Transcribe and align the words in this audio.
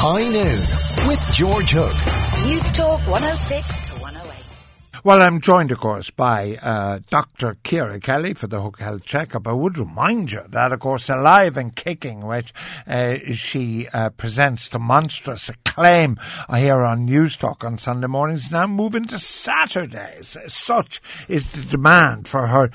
High 0.00 0.28
Noon 0.28 1.08
with 1.08 1.20
George 1.32 1.72
Hook. 1.72 1.96
Newstalk 2.46 3.00
106 3.10 3.80
to 3.88 3.92
108. 3.94 3.97
Well, 5.04 5.22
I'm 5.22 5.40
joined, 5.40 5.70
of 5.70 5.78
course, 5.78 6.10
by 6.10 6.56
uh, 6.60 6.98
Dr. 7.08 7.56
Ciara 7.62 8.00
Kelly 8.00 8.34
for 8.34 8.48
the 8.48 8.60
Hook 8.60 8.80
Health 8.80 9.04
Checkup. 9.04 9.46
I 9.46 9.52
would 9.52 9.78
remind 9.78 10.32
you 10.32 10.42
that, 10.48 10.72
of 10.72 10.80
course, 10.80 11.08
Alive 11.08 11.56
and 11.56 11.74
Kicking, 11.74 12.26
which 12.26 12.52
uh, 12.86 13.16
she 13.32 13.86
uh, 13.94 14.10
presents 14.10 14.68
to 14.70 14.78
monstrous 14.78 15.48
acclaim 15.48 16.18
I 16.48 16.60
hear 16.60 16.82
on 16.84 17.06
Newstalk 17.06 17.62
on 17.64 17.78
Sunday 17.78 18.08
mornings, 18.08 18.50
now 18.50 18.66
moving 18.66 19.04
to 19.06 19.18
Saturdays. 19.18 20.36
Such 20.48 21.00
is 21.28 21.52
the 21.52 21.62
demand 21.62 22.26
for 22.26 22.48
her 22.48 22.70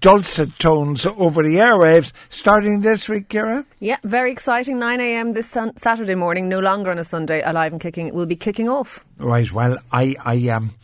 dulcet 0.00 0.58
tones 0.58 1.06
over 1.06 1.42
the 1.44 1.56
airwaves, 1.56 2.12
starting 2.28 2.80
this 2.80 3.08
week, 3.08 3.28
Ciara. 3.28 3.64
Yeah, 3.78 3.98
very 4.02 4.32
exciting. 4.32 4.78
9 4.80 5.00
a.m. 5.00 5.32
this 5.32 5.48
sun- 5.48 5.76
Saturday 5.76 6.16
morning, 6.16 6.48
no 6.48 6.58
longer 6.58 6.90
on 6.90 6.98
a 6.98 7.04
Sunday. 7.04 7.40
Alive 7.42 7.72
and 7.72 7.80
Kicking 7.80 8.12
will 8.12 8.26
be 8.26 8.36
kicking 8.36 8.68
off. 8.68 9.04
Right. 9.18 9.50
Well, 9.52 9.78
I, 9.92 10.16
I 10.24 10.48
um, 10.48 10.74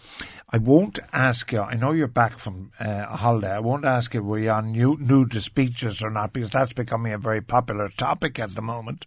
I 0.55 0.59
won't 0.59 1.01
ask 1.13 1.51
you. 1.51 1.63
I 1.63 1.75
know 1.75 1.91
you're 1.91 2.07
back 2.07 2.39
from 2.39 2.71
uh, 2.79 3.07
a 3.09 3.17
holiday. 3.17 3.51
I 3.51 3.59
won't 3.59 3.85
ask 3.85 4.15
you 4.15 4.23
were 4.23 4.39
you 4.39 4.51
on 4.51 4.71
new, 4.71 4.97
nudist 5.01 5.53
beaches 5.57 6.01
or 6.01 6.11
not 6.11 6.33
because 6.33 6.51
that's 6.51 6.73
becoming 6.73 7.13
a 7.13 7.19
very 7.19 7.41
popular 7.41 7.89
topic 7.89 8.39
at 8.39 8.55
the 8.55 8.63
moment. 8.63 9.05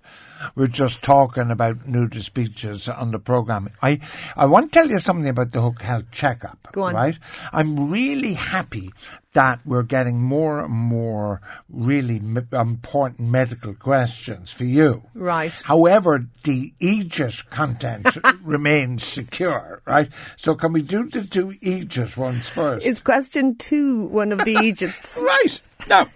We're 0.55 0.67
just 0.67 1.01
talking 1.01 1.49
about 1.49 1.87
nudist 1.87 2.33
beaches 2.33 2.89
on 2.89 3.11
the 3.11 3.19
program. 3.19 3.69
I 3.81 4.01
I 4.35 4.45
want 4.45 4.73
to 4.73 4.77
tell 4.77 4.89
you 4.89 4.99
something 4.99 5.29
about 5.29 5.53
the 5.53 5.61
Hook 5.61 5.81
Health 5.81 6.11
Checkup. 6.11 6.67
Go 6.73 6.81
on. 6.81 6.95
Right. 6.95 7.17
I'm 7.53 7.89
really 7.89 8.33
happy 8.33 8.91
that 9.37 9.59
we're 9.67 9.83
getting 9.83 10.19
more 10.19 10.61
and 10.61 10.73
more 10.73 11.39
really 11.69 12.19
important 12.51 13.19
medical 13.19 13.75
questions 13.75 14.51
for 14.51 14.63
you. 14.63 15.03
Right. 15.13 15.53
However, 15.63 16.25
the 16.43 16.73
eejit 16.81 17.47
content 17.51 18.17
remains 18.41 19.03
secure, 19.03 19.83
right? 19.85 20.09
So 20.37 20.55
can 20.55 20.73
we 20.73 20.81
do 20.81 21.07
the 21.07 21.23
two 21.23 21.49
eejit 21.61 22.17
ones 22.17 22.49
first? 22.49 22.83
Is 22.83 22.99
question 22.99 23.55
two 23.57 24.07
one 24.07 24.31
of 24.31 24.39
the 24.39 24.55
eejits? 24.55 25.21
right. 25.21 25.61
Now, 25.87 26.07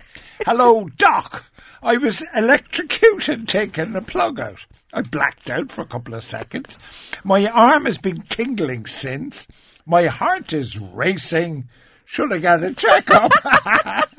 hello, 0.48 0.90
Doc. 0.98 1.46
I 1.84 1.98
was 1.98 2.24
electrocuted 2.36 3.48
taking 3.48 3.92
the 3.94 4.02
plug 4.02 4.40
out. 4.40 4.66
I 4.94 5.04
blacked 5.04 5.52
out 5.52 5.72
for 5.72 5.82
a 5.82 5.86
couple 5.86 6.16
of 6.16 6.24
seconds. 6.24 6.80
My 7.24 7.46
arm 7.46 7.86
has 7.86 8.00
been 8.00 8.24
tingling 8.24 8.88
since. 8.88 9.46
My 9.86 10.08
heart 10.08 10.54
is 10.54 10.80
racing. 10.80 11.70
Should 12.06 12.34
I 12.34 12.38
get 12.40 12.64
a 12.64 12.74
checkup? 12.74 13.32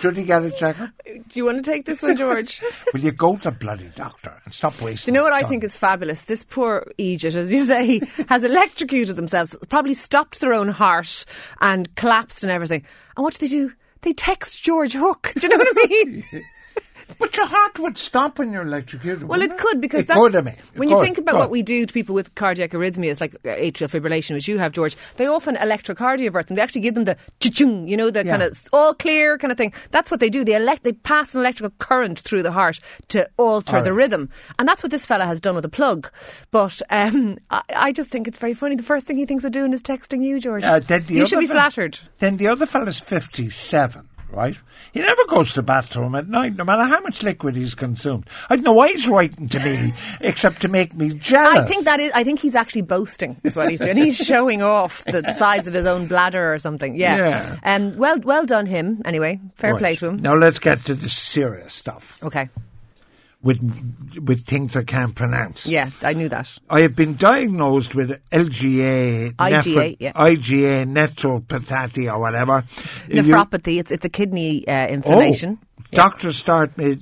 Should 0.00 0.16
he 0.16 0.24
get 0.24 0.42
a 0.42 0.50
checkup? 0.50 0.90
Do 1.04 1.22
you 1.34 1.44
want 1.44 1.62
to 1.62 1.70
take 1.70 1.84
this 1.84 2.00
one, 2.00 2.16
George? 2.16 2.62
Will 2.94 3.00
you 3.00 3.12
go 3.12 3.36
to 3.36 3.42
the 3.44 3.50
bloody 3.50 3.90
doctor 3.94 4.40
and 4.46 4.54
stop 4.54 4.80
wasting 4.80 5.12
Do 5.12 5.18
you 5.18 5.22
know 5.22 5.30
what 5.30 5.34
I 5.34 5.46
think 5.46 5.62
is 5.62 5.76
fabulous? 5.76 6.24
This 6.24 6.42
poor 6.42 6.90
eejit, 6.98 7.34
as 7.34 7.52
you 7.52 7.66
say, 7.66 8.00
has 8.28 8.42
electrocuted 8.42 9.16
themselves, 9.16 9.54
probably 9.68 9.92
stopped 9.92 10.40
their 10.40 10.54
own 10.54 10.68
heart 10.68 11.26
and 11.60 11.94
collapsed 11.96 12.42
and 12.42 12.50
everything. 12.50 12.82
And 13.16 13.24
what 13.24 13.34
do 13.34 13.46
they 13.46 13.50
do? 13.50 13.72
They 14.00 14.14
text 14.14 14.62
George 14.62 14.94
Hook. 14.94 15.32
Do 15.38 15.46
you 15.46 15.48
know 15.50 15.58
what 15.58 15.68
I 15.76 15.86
mean? 15.86 16.24
But 17.20 17.36
your 17.36 17.46
heart 17.46 17.78
would 17.78 17.98
stop 17.98 18.38
when 18.38 18.50
you're 18.50 18.62
electrocuted. 18.62 19.28
Well, 19.28 19.42
it 19.42 19.56
could 19.58 19.80
because 19.80 20.00
it 20.00 20.08
that, 20.08 20.16
could, 20.16 20.34
I 20.34 20.40
mean. 20.40 20.56
When 20.74 20.88
you 20.88 21.00
think 21.02 21.18
about 21.18 21.32
Go 21.32 21.38
what 21.38 21.50
we 21.50 21.62
do 21.62 21.84
to 21.84 21.92
people 21.92 22.14
with 22.14 22.34
cardiac 22.34 22.70
arrhythmias, 22.70 23.20
like 23.20 23.34
uh, 23.34 23.48
atrial 23.48 23.88
fibrillation, 23.90 24.32
which 24.34 24.48
you 24.48 24.58
have, 24.58 24.72
George, 24.72 24.96
they 25.16 25.26
often 25.26 25.54
electrocardiovert 25.56 26.46
them. 26.46 26.56
They 26.56 26.62
actually 26.62 26.80
give 26.80 26.94
them 26.94 27.04
the 27.04 27.16
chung, 27.40 27.86
you 27.86 27.96
know, 27.96 28.10
the 28.10 28.24
Yeah. 28.24 28.30
kind 28.38 28.42
of 28.42 28.58
all 28.72 28.94
clear 28.94 29.36
kind 29.38 29.52
of 29.52 29.58
thing. 29.58 29.72
That's 29.90 30.10
what 30.10 30.18
they 30.20 30.30
do. 30.30 30.44
They 30.44 30.54
elect, 30.54 30.82
they 30.82 30.92
pass 30.92 31.34
an 31.34 31.42
electrical 31.42 31.70
current 31.78 32.18
through 32.20 32.42
the 32.42 32.52
heart 32.52 32.80
to 33.08 33.28
alter 33.36 33.76
All 33.76 33.82
the 33.82 33.92
rhythm, 33.92 34.30
and 34.58 34.66
that's 34.66 34.82
what 34.82 34.90
this 34.90 35.04
fella 35.06 35.26
has 35.26 35.40
done 35.40 35.54
with 35.54 35.64
a 35.66 35.68
plug. 35.68 36.10
But 36.50 36.80
um, 36.90 37.38
I, 37.50 37.62
I 37.76 37.92
just 37.92 38.08
think 38.10 38.28
it's 38.28 38.38
very 38.38 38.54
funny. 38.54 38.76
The 38.76 38.82
first 38.82 39.06
thing 39.06 39.18
he 39.18 39.26
thinks 39.26 39.44
of 39.44 39.52
doing 39.52 39.72
is 39.74 39.82
texting 39.82 40.24
you, 40.24 40.40
George. 40.40 40.64
Uh, 40.64 40.78
the 40.80 41.04
you 41.08 41.26
should 41.26 41.38
be 41.40 41.46
fel- 41.46 41.56
flattered. 41.56 41.98
Then 42.18 42.38
the 42.38 42.48
other 42.48 42.64
fella's 42.66 42.98
57, 43.00 44.08
right? 44.32 44.56
He 44.92 45.00
never 45.00 45.24
goes 45.28 45.50
to 45.50 45.56
the 45.56 45.62
bathroom 45.62 46.14
at 46.14 46.28
night, 46.28 46.56
no 46.56 46.64
matter 46.64 46.84
how 46.84 47.00
much 47.00 47.22
liquid 47.22 47.56
he's 47.56 47.74
consumed. 47.74 48.28
I 48.48 48.56
don't 48.56 48.64
know 48.64 48.72
why 48.72 48.88
he's 48.88 49.06
writing 49.08 49.48
to 49.48 49.60
me, 49.60 49.94
except 50.20 50.62
to 50.62 50.68
make 50.68 50.94
me 50.94 51.10
jealous. 51.10 51.58
I 51.58 51.64
think 51.66 51.84
that 51.84 52.00
is. 52.00 52.10
I 52.14 52.24
think 52.24 52.40
he's 52.40 52.54
actually 52.56 52.82
boasting. 52.82 53.36
Is 53.44 53.56
what 53.56 53.70
he's 53.70 53.80
doing. 53.80 53.96
He's 53.96 54.16
showing 54.26 54.62
off 54.62 55.04
the 55.04 55.32
sides 55.32 55.68
of 55.68 55.74
his 55.74 55.86
own 55.86 56.06
bladder 56.06 56.52
or 56.52 56.58
something. 56.58 56.96
Yeah. 56.96 57.16
Yeah. 57.16 57.76
Um. 57.76 57.96
Well. 57.96 58.18
Well 58.20 58.46
done 58.46 58.66
him. 58.66 59.02
Anyway. 59.04 59.40
Fair 59.56 59.72
Right. 59.72 59.78
play 59.80 59.96
to 59.96 60.06
him. 60.08 60.16
Now 60.18 60.34
let's 60.34 60.58
get 60.58 60.84
to 60.86 60.94
the 60.94 61.08
serious 61.08 61.72
stuff 61.74 62.16
Okay. 62.22 62.48
With 63.42 63.60
with 64.22 64.44
things 64.44 64.76
I 64.76 64.82
can't 64.84 65.14
pronounce. 65.14 65.66
Yeah. 65.66 65.90
I 66.02 66.12
knew 66.12 66.28
that. 66.28 66.58
I 66.68 66.80
have 66.82 66.94
been 66.94 67.16
diagnosed 67.16 67.94
with 67.94 68.10
LGA, 68.30 69.34
IgA, 69.34 69.96
yeah. 69.98 70.12
IgA 70.12 70.86
nephropathy 70.86 72.12
or 72.12 72.18
whatever. 72.18 72.64
You- 73.08 73.22
Nephropathy. 73.22 73.78
It's 73.80 73.90
it's 73.90 74.04
a 74.04 74.10
kidney 74.10 74.66
uh, 74.68 74.88
inflammation. 74.88 75.58
Oh, 75.62 75.66
doctor 75.92 76.32
start 76.32 76.76
me, 76.76 76.98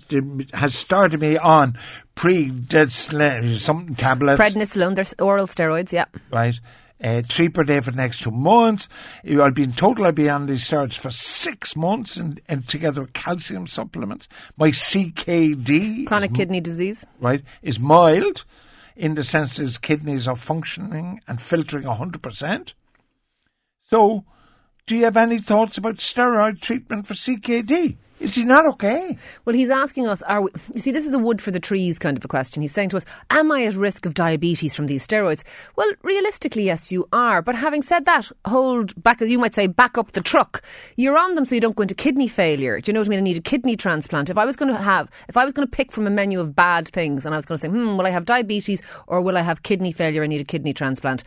has 0.54 0.74
started 0.74 1.20
me 1.20 1.36
on 1.36 1.76
prednisolone, 2.16 3.58
something 3.58 3.94
tablets, 3.96 4.40
Prednisolone. 4.40 4.94
There's 4.94 5.14
oral 5.18 5.46
steroids. 5.46 5.92
Yeah. 5.92 6.06
right? 6.30 6.58
Uh, 7.02 7.22
three 7.22 7.48
per 7.48 7.62
day 7.62 7.80
for 7.80 7.92
the 7.92 7.96
next 7.96 8.22
two 8.22 8.30
months. 8.32 8.88
I'll 9.24 9.52
be 9.52 9.62
in 9.62 9.72
total. 9.72 10.04
I'll 10.06 10.12
be 10.12 10.28
on 10.28 10.46
these 10.46 10.68
steroids 10.68 10.98
for 10.98 11.10
six 11.10 11.76
months, 11.76 12.16
and, 12.16 12.40
and 12.48 12.66
together 12.66 13.02
with 13.02 13.12
calcium 13.12 13.68
supplements. 13.68 14.28
My 14.56 14.70
CKD, 14.70 16.06
Chronic 16.08 16.32
is, 16.32 16.36
kidney 16.36 16.60
disease. 16.60 17.06
right, 17.20 17.44
is 17.62 17.78
mild, 17.78 18.44
in 18.96 19.14
the 19.14 19.22
sense 19.22 19.54
that 19.56 19.62
his 19.62 19.78
kidneys 19.78 20.26
are 20.26 20.34
functioning 20.34 21.20
and 21.28 21.40
filtering 21.40 21.84
hundred 21.84 22.20
percent. 22.20 22.74
So, 23.84 24.24
do 24.86 24.96
you 24.96 25.04
have 25.04 25.16
any 25.16 25.38
thoughts 25.38 25.78
about 25.78 25.98
steroid 25.98 26.60
treatment 26.60 27.06
for 27.06 27.14
CKD? 27.14 27.96
Is 28.20 28.34
he 28.34 28.44
not 28.44 28.66
okay? 28.66 29.16
Well, 29.44 29.54
he's 29.54 29.70
asking 29.70 30.08
us, 30.08 30.22
are 30.22 30.42
we, 30.42 30.50
you 30.74 30.80
see, 30.80 30.90
this 30.90 31.06
is 31.06 31.12
a 31.12 31.18
wood 31.18 31.40
for 31.40 31.50
the 31.50 31.60
trees 31.60 31.98
kind 31.98 32.16
of 32.16 32.24
a 32.24 32.28
question. 32.28 32.62
He's 32.62 32.72
saying 32.72 32.88
to 32.90 32.96
us, 32.96 33.04
am 33.30 33.52
I 33.52 33.64
at 33.64 33.74
risk 33.74 34.06
of 34.06 34.14
diabetes 34.14 34.74
from 34.74 34.86
these 34.86 35.06
steroids? 35.06 35.44
Well, 35.76 35.90
realistically, 36.02 36.64
yes, 36.64 36.90
you 36.90 37.08
are. 37.12 37.42
But 37.42 37.54
having 37.54 37.82
said 37.82 38.06
that, 38.06 38.30
hold 38.44 39.00
back, 39.02 39.20
you 39.20 39.38
might 39.38 39.54
say, 39.54 39.68
back 39.68 39.96
up 39.96 40.12
the 40.12 40.20
truck. 40.20 40.64
You're 40.96 41.16
on 41.16 41.36
them 41.36 41.44
so 41.44 41.54
you 41.54 41.60
don't 41.60 41.76
go 41.76 41.82
into 41.82 41.94
kidney 41.94 42.28
failure. 42.28 42.80
Do 42.80 42.90
you 42.90 42.94
know 42.94 43.00
what 43.00 43.08
I 43.08 43.10
mean? 43.10 43.20
I 43.20 43.22
need 43.22 43.36
a 43.36 43.42
kidney 43.42 43.76
transplant. 43.76 44.30
If 44.30 44.38
I 44.38 44.44
was 44.44 44.56
going 44.56 44.72
to 44.72 44.80
have, 44.80 45.08
if 45.28 45.36
I 45.36 45.44
was 45.44 45.52
going 45.52 45.66
to 45.66 45.70
pick 45.70 45.92
from 45.92 46.06
a 46.06 46.10
menu 46.10 46.40
of 46.40 46.56
bad 46.56 46.88
things 46.88 47.24
and 47.24 47.34
I 47.34 47.38
was 47.38 47.46
going 47.46 47.58
to 47.58 47.60
say, 47.60 47.68
hmm, 47.68 47.96
will 47.96 48.06
I 48.06 48.10
have 48.10 48.24
diabetes 48.24 48.82
or 49.06 49.20
will 49.20 49.36
I 49.36 49.42
have 49.42 49.62
kidney 49.62 49.92
failure? 49.92 50.24
I 50.24 50.26
need 50.26 50.40
a 50.40 50.44
kidney 50.44 50.72
transplant. 50.72 51.22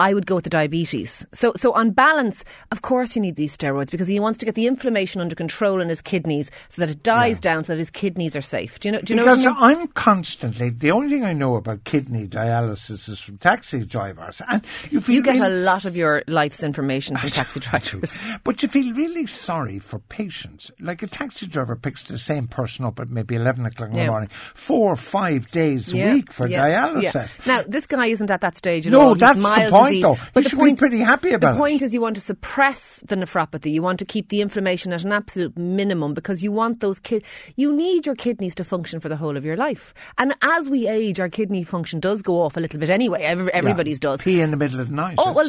I 0.00 0.14
would 0.14 0.26
go 0.26 0.34
with 0.34 0.44
the 0.44 0.50
diabetes. 0.50 1.24
So, 1.32 1.52
so 1.56 1.72
on 1.74 1.90
balance, 1.92 2.44
of 2.72 2.82
course, 2.82 3.14
you 3.14 3.22
need 3.22 3.36
these 3.36 3.56
steroids 3.56 3.90
because 3.90 4.08
he 4.08 4.18
wants 4.18 4.38
to 4.38 4.46
get 4.46 4.54
the 4.56 4.66
inflammation 4.66 5.20
under 5.20 5.36
control 5.36 5.80
in 5.80 5.88
his 5.88 6.02
kidneys 6.02 6.50
so 6.70 6.82
that 6.82 6.90
it 6.90 7.02
dies 7.04 7.38
down, 7.38 7.62
so 7.62 7.72
that 7.72 7.78
his 7.78 7.90
kidneys 7.90 8.34
are 8.34 8.42
safe. 8.42 8.80
Do 8.80 8.88
you 8.88 8.92
know? 8.92 9.00
Do 9.00 9.14
you 9.14 9.16
know? 9.20 9.24
Because 9.24 9.44
what 9.44 9.56
I 9.58 9.68
mean? 9.74 9.80
I'm 9.82 9.88
constantly 9.88 10.70
the 10.70 10.90
only 10.90 11.10
thing 11.10 11.24
I 11.24 11.32
know 11.32 11.54
about 11.56 11.84
kidney 11.84 12.26
dialysis 12.26 13.08
is 13.08 13.20
from 13.20 13.38
taxi 13.38 13.84
drivers, 13.84 14.42
and 14.48 14.64
you 14.90 15.00
feel 15.00 15.14
you 15.16 15.22
get 15.22 15.36
a 15.40 15.48
lot 15.48 15.84
of 15.84 15.96
your 15.96 16.22
life's 16.26 16.62
information 16.62 17.16
from 17.16 17.30
taxi 17.30 17.60
drivers. 17.60 18.18
but 18.44 18.62
you 18.62 18.68
feel 18.68 18.92
really 18.94 19.26
sorry 19.26 19.78
for 19.78 19.98
patients. 20.00 20.70
Like 20.80 21.02
a 21.02 21.06
taxi 21.06 21.46
driver 21.46 21.76
picks 21.76 22.04
the 22.04 22.18
same 22.18 22.48
person 22.48 22.84
up 22.84 22.98
at 22.98 23.08
maybe 23.10 23.34
eleven 23.36 23.66
o'clock 23.66 23.90
in 23.90 23.96
Yeah. 23.96 24.04
the 24.06 24.10
morning, 24.10 24.30
four 24.54 24.92
or 24.92 24.96
five 24.96 25.50
days 25.50 25.92
a 25.94 26.12
week 26.14 26.32
for 26.32 26.48
yeah, 26.48 26.66
dialysis. 26.88 27.38
yeah. 27.46 27.56
Now, 27.56 27.64
this 27.68 27.86
guy 27.86 28.06
isn't 28.06 28.30
at 28.30 28.40
that 28.40 28.56
stage 28.56 28.86
at 28.86 28.92
No, 28.92 29.00
all. 29.00 29.14
That's 29.14 29.36
the 29.36 29.42
mild 29.48 29.72
point, 29.72 29.81
disease. 29.90 30.02
though. 30.02 30.16
But 30.34 30.36
You 30.36 30.42
the 30.42 30.48
should 30.50 30.56
be 30.58 30.62
point, 30.62 30.78
pretty 30.78 30.98
happy 30.98 31.32
about 31.32 31.50
it. 31.50 31.52
The 31.54 31.58
point 31.58 31.82
is, 31.82 31.94
you 31.94 32.00
want 32.00 32.16
to 32.16 32.20
suppress 32.20 33.02
the 33.06 33.16
nephropathy. 33.16 33.72
You 33.72 33.82
want 33.82 33.98
to 34.00 34.04
keep 34.04 34.28
the 34.28 34.40
inflammation 34.40 34.92
at 34.92 35.04
an 35.04 35.12
absolute 35.12 35.56
minimum 35.56 36.14
because 36.14 36.42
you 36.42 36.52
want 36.52 36.80
those 36.80 36.98
kid. 36.98 37.24
You 37.56 37.74
need 37.74 38.06
your 38.06 38.14
kidneys 38.14 38.54
to 38.56 38.64
function 38.64 39.00
for 39.00 39.08
the 39.08 39.16
whole 39.16 39.36
of 39.36 39.44
your 39.44 39.56
life. 39.56 39.94
And 40.18 40.34
as 40.42 40.68
we 40.68 40.88
age, 40.88 41.20
our 41.20 41.28
kidney 41.28 41.64
function 41.64 42.00
does 42.00 42.22
go 42.22 42.42
off 42.42 42.56
a 42.56 42.60
little 42.60 42.80
bit 42.80 42.90
anyway. 42.90 43.22
Every, 43.22 43.52
everybody's 43.52 44.00
does. 44.00 44.22
Pee 44.22 44.40
in 44.40 44.50
the 44.50 44.56
middle 44.56 44.80
of 44.80 44.88
the 44.88 44.94
night. 44.94 45.16
Oh 45.18 45.32
well, 45.32 45.48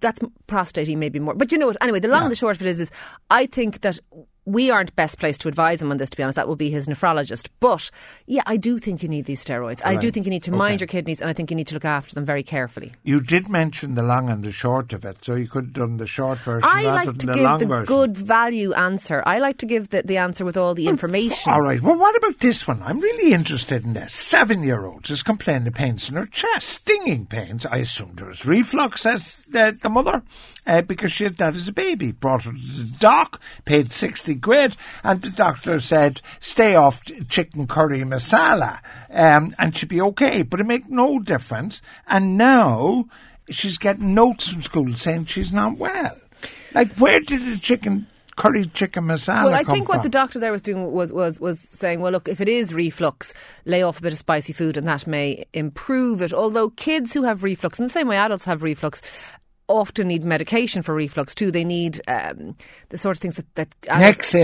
that's 0.00 0.20
prostate 0.46 0.96
maybe 0.96 1.18
more. 1.18 1.34
But 1.34 1.52
you 1.52 1.58
know 1.58 1.66
what? 1.66 1.76
Anyway, 1.80 2.00
the 2.00 2.08
long 2.08 2.22
and 2.22 2.32
the 2.32 2.36
short 2.36 2.56
of 2.56 2.62
it 2.62 2.68
is, 2.68 2.80
is 2.80 2.90
I 3.30 3.46
think 3.46 3.80
that 3.82 3.98
we 4.46 4.70
aren't 4.70 4.94
best 4.96 5.18
placed 5.18 5.40
to 5.42 5.48
advise 5.48 5.80
him 5.82 5.90
on 5.90 5.98
this. 5.98 6.10
To 6.10 6.16
be 6.16 6.22
honest, 6.22 6.36
that 6.36 6.48
will 6.48 6.56
be 6.56 6.70
his 6.70 6.86
nephrologist. 6.86 7.48
But 7.60 7.90
yeah, 8.26 8.42
I 8.46 8.56
do 8.56 8.78
think 8.78 9.02
you 9.02 9.08
need 9.08 9.26
these 9.26 9.44
steroids. 9.44 9.80
I 9.84 9.96
do 9.96 10.10
think 10.10 10.26
you 10.26 10.30
need 10.30 10.42
to 10.44 10.50
Okay. 10.50 10.58
mind 10.58 10.80
your 10.80 10.88
kidneys, 10.88 11.20
and 11.20 11.28
I 11.28 11.32
think 11.32 11.50
you 11.50 11.56
need 11.56 11.66
to 11.68 11.74
look 11.74 11.84
after 11.84 12.14
them 12.14 12.24
very 12.24 12.42
carefully. 12.42 12.92
You 13.02 13.20
did 13.20 13.48
mention 13.48 13.94
the 13.94 14.02
long 14.02 14.30
and 14.30 14.42
the 14.44 14.50
short 14.52 14.92
of 14.92 15.04
it, 15.04 15.24
so 15.24 15.34
you 15.34 15.46
could 15.48 15.64
have 15.66 15.72
done 15.74 15.96
the 15.98 16.06
short 16.06 16.38
version 16.38 16.68
I 16.72 16.82
like 16.84 17.18
to 17.18 17.26
the 17.26 17.32
give 17.34 17.58
the 17.58 17.66
version. 17.66 17.86
good 17.86 18.16
value 18.16 18.72
answer. 18.72 19.22
I 19.26 19.38
like 19.38 19.58
to 19.58 19.66
give 19.66 19.90
the, 19.90 20.02
the 20.02 20.16
answer 20.16 20.44
with 20.44 20.56
all 20.56 20.74
the 20.74 20.86
information. 20.88 21.52
All 21.52 21.60
right. 21.60 21.80
Well, 21.80 21.96
what 21.96 22.16
about 22.16 22.38
this 22.40 22.66
one? 22.66 22.82
I'm 22.82 23.00
really 23.00 23.32
interested 23.32 23.84
in 23.84 23.92
this. 23.92 24.14
Seven-year-old 24.14 25.10
is 25.10 25.22
complaining 25.22 25.68
of 25.68 25.74
pains 25.74 26.08
in 26.08 26.16
her 26.16 26.26
chest, 26.26 26.66
stinging 26.68 27.26
pains. 27.26 27.66
I 27.66 27.76
assumed 27.78 28.16
there 28.18 28.26
was 28.28 28.46
reflux, 28.46 29.02
says 29.02 29.44
the, 29.50 29.76
the 29.80 29.90
mother, 29.90 30.22
uh, 30.66 30.82
because 30.82 31.12
she 31.12 31.24
had 31.24 31.36
that 31.36 31.54
as 31.54 31.68
a 31.68 31.72
baby. 31.72 32.10
Brought 32.12 32.44
her 32.44 32.52
to 32.52 32.58
the 32.58 32.90
doc, 32.98 33.40
paid 33.64 33.92
60 33.92 34.29
obviously 34.30 34.34
great. 34.34 34.76
And 35.02 35.22
the 35.22 35.30
doctor 35.30 35.80
said, 35.80 36.20
stay 36.40 36.74
off 36.74 37.02
chicken 37.28 37.66
curry 37.66 38.00
masala, 38.00 38.80
um, 39.10 39.54
and 39.58 39.76
she'd 39.76 39.88
be 39.88 40.00
okay. 40.00 40.42
But 40.42 40.60
it 40.60 40.66
make 40.66 40.88
no 40.88 41.18
difference. 41.18 41.82
And 42.06 42.36
now 42.36 43.06
she's 43.48 43.78
getting 43.78 44.14
notes 44.14 44.48
from 44.48 44.62
school 44.62 44.92
saying 44.94 45.26
she's 45.26 45.52
not 45.52 45.78
well. 45.78 46.16
Like, 46.74 46.92
where 46.96 47.20
did 47.20 47.42
the 47.42 47.58
chicken 47.58 48.06
curry 48.36 48.64
chicken 48.66 49.04
masala 49.04 49.46
Well, 49.46 49.54
I 49.54 49.64
think 49.64 49.88
what 49.88 49.96
from? 49.96 50.04
the 50.04 50.08
doctor 50.08 50.38
there 50.38 50.52
was 50.52 50.62
doing 50.62 50.92
was, 50.92 51.12
was 51.12 51.38
was 51.40 51.60
saying, 51.60 52.00
well, 52.00 52.12
look, 52.12 52.28
if 52.28 52.40
it 52.40 52.48
is 52.48 52.72
reflux, 52.72 53.34
lay 53.66 53.82
off 53.82 53.98
a 53.98 54.02
bit 54.02 54.12
of 54.12 54.18
spicy 54.18 54.52
food, 54.52 54.76
and 54.76 54.86
that 54.86 55.06
may 55.06 55.44
improve 55.52 56.22
it. 56.22 56.32
Although 56.32 56.70
kids 56.70 57.12
who 57.12 57.24
have 57.24 57.42
reflux, 57.42 57.78
in 57.78 57.84
the 57.84 57.90
same 57.90 58.08
way 58.08 58.16
adults 58.16 58.44
have 58.44 58.62
reflux. 58.62 59.02
Often 59.70 60.08
need 60.08 60.24
medication 60.24 60.82
for 60.82 60.94
reflux 60.96 61.32
too. 61.32 61.52
They 61.52 61.62
need 61.62 62.00
um, 62.08 62.56
the 62.88 62.98
sort 62.98 63.16
of 63.16 63.20
things 63.20 63.36
that, 63.36 63.54
that. 63.54 63.68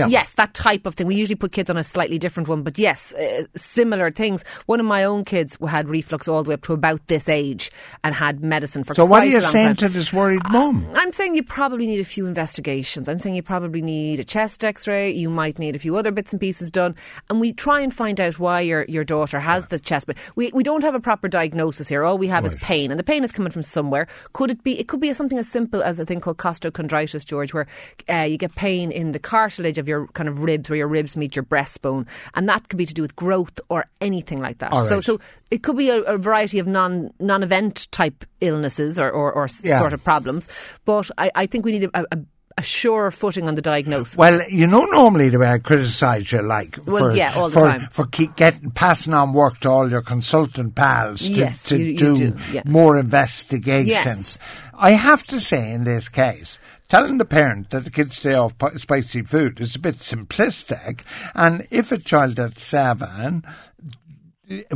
Yes, 0.09 0.33
that 0.33 0.53
type 0.53 0.85
of 0.85 0.95
thing. 0.95 1.05
We 1.05 1.15
usually 1.15 1.35
put 1.35 1.51
kids 1.51 1.69
on 1.69 1.75
a 1.75 1.83
slightly 1.83 2.17
different 2.17 2.47
one, 2.47 2.63
but 2.63 2.79
yes, 2.79 3.13
uh, 3.13 3.43
similar 3.53 4.09
things. 4.09 4.43
One 4.67 4.79
of 4.79 4.85
my 4.85 5.03
own 5.03 5.25
kids 5.25 5.57
had 5.67 5.89
reflux 5.89 6.29
all 6.29 6.43
the 6.43 6.49
way 6.51 6.53
up 6.53 6.61
to 6.63 6.73
about 6.73 7.05
this 7.07 7.27
age 7.27 7.71
and 8.05 8.15
had 8.15 8.41
medicine 8.41 8.85
for 8.85 8.93
so 8.93 9.03
what 9.03 9.21
are 9.23 9.25
you 9.25 9.39
a 9.39 9.41
saying 9.41 9.67
time. 9.67 9.75
to 9.75 9.89
this 9.89 10.13
worried 10.13 10.39
mum? 10.49 10.89
I'm 10.95 11.11
saying 11.11 11.35
you 11.35 11.43
probably 11.43 11.87
need 11.87 11.99
a 11.99 12.05
few 12.05 12.25
investigations. 12.25 13.09
I'm 13.09 13.17
saying 13.17 13.35
you 13.35 13.43
probably 13.43 13.81
need 13.81 14.21
a 14.21 14.23
chest 14.23 14.63
X-ray. 14.63 15.11
You 15.11 15.29
might 15.29 15.59
need 15.59 15.75
a 15.75 15.79
few 15.79 15.97
other 15.97 16.11
bits 16.11 16.31
and 16.31 16.39
pieces 16.39 16.71
done, 16.71 16.95
and 17.29 17.41
we 17.41 17.51
try 17.51 17.81
and 17.81 17.93
find 17.93 18.21
out 18.21 18.39
why 18.39 18.61
your 18.61 18.85
your 18.87 19.03
daughter 19.03 19.41
has 19.41 19.67
the 19.67 19.77
chest. 19.77 20.07
But 20.07 20.17
we 20.37 20.51
we 20.53 20.63
don't 20.63 20.83
have 20.83 20.95
a 20.95 21.01
proper 21.01 21.27
diagnosis 21.27 21.89
here. 21.89 22.05
All 22.05 22.17
we 22.17 22.27
have 22.27 22.45
is 22.45 22.55
pain, 22.55 22.91
and 22.91 22.99
the 22.99 23.03
pain 23.03 23.25
is 23.25 23.33
coming 23.33 23.51
from 23.51 23.63
somewhere. 23.63 24.07
Could 24.31 24.51
it 24.51 24.63
be? 24.63 24.79
It 24.79 24.87
could 24.87 25.01
be 25.01 25.09
something 25.17 25.37
as 25.37 25.49
simple 25.49 25.83
as 25.83 25.99
a 25.99 26.05
thing 26.05 26.21
called 26.21 26.37
costochondritis, 26.37 27.25
George, 27.25 27.53
where 27.53 27.67
uh, 28.09 28.21
you 28.21 28.37
get 28.37 28.55
pain 28.55 28.91
in 28.91 29.11
the 29.11 29.19
cartilage 29.19 29.77
of 29.77 29.87
your 29.87 30.07
kind 30.09 30.29
of 30.29 30.43
ribs, 30.43 30.69
where 30.69 30.77
your 30.77 30.87
ribs 30.87 31.17
meet 31.17 31.35
your 31.35 31.43
breastbone, 31.43 32.07
and 32.35 32.47
that 32.47 32.69
could 32.69 32.77
be 32.77 32.85
to 32.85 32.93
do 32.93 33.01
with 33.01 33.15
growth 33.15 33.59
or 33.69 33.85
anything 33.99 34.39
like 34.39 34.59
that. 34.59 34.71
All 34.71 34.85
So 34.85 35.01
so 35.01 35.19
it 35.51 35.63
could 35.63 35.75
be 35.77 35.89
a, 35.89 36.01
a 36.03 36.17
variety 36.17 36.59
of 36.59 36.67
non 36.67 37.11
non 37.19 37.43
event 37.43 37.91
type 37.91 38.23
illnesses 38.39 38.97
or 38.99 39.09
or, 39.11 39.33
or 39.33 39.47
Yeah. 39.63 39.79
sort 39.79 39.93
of 39.93 40.03
problems. 40.03 40.47
But 40.85 41.09
I, 41.17 41.31
I 41.35 41.45
think 41.47 41.65
we 41.65 41.71
need 41.73 41.89
a, 41.93 42.05
a, 42.11 42.17
a 42.59 42.63
sure 42.63 43.11
footing 43.11 43.47
on 43.47 43.53
the 43.55 43.61
diagnosis. 43.61 44.17
Well, 44.17 44.41
you 44.49 44.65
know, 44.65 44.85
normally 44.85 45.29
the 45.29 45.37
way 45.37 45.47
I 45.51 45.59
criticise 45.59 46.31
you, 46.31 46.41
like 46.41 46.77
Well, 46.87 47.09
for, 47.09 47.15
yeah, 47.15 47.35
all 47.35 47.49
the 47.49 47.59
for, 47.59 47.67
time. 47.67 47.87
for 47.91 48.05
keep 48.07 48.35
getting 48.35 48.71
passing 48.71 49.13
on 49.13 49.33
work 49.33 49.59
to 49.59 49.69
all 49.69 49.89
your 49.89 50.01
consultant 50.01 50.73
pals 50.73 51.21
to, 51.21 51.31
Yes, 51.31 51.63
to 51.65 51.77
you- 51.77 51.85
you 51.91 51.97
do, 51.97 52.15
do, 52.31 52.37
yeah. 52.51 52.63
more 52.65 52.97
investigations. 52.97 53.87
Yes. 53.87 54.39
I 54.79 54.91
have 54.91 55.25
to 55.27 55.41
say, 55.41 55.71
in 55.71 55.85
this 55.85 56.07
case, 56.07 56.59
telling 56.87 57.17
the 57.17 57.25
parent 57.25 57.71
that 57.71 57.83
the 57.83 57.89
kids 57.89 58.17
stay 58.17 58.35
off 58.35 58.53
spicy 58.75 59.23
food 59.23 59.59
is 59.59 59.75
a 59.75 59.79
bit 59.79 59.95
simplistic. 59.95 61.01
And 61.33 61.65
if 61.71 61.91
a 61.91 61.97
child 61.97 62.39
at 62.39 62.59
seven, 62.59 63.43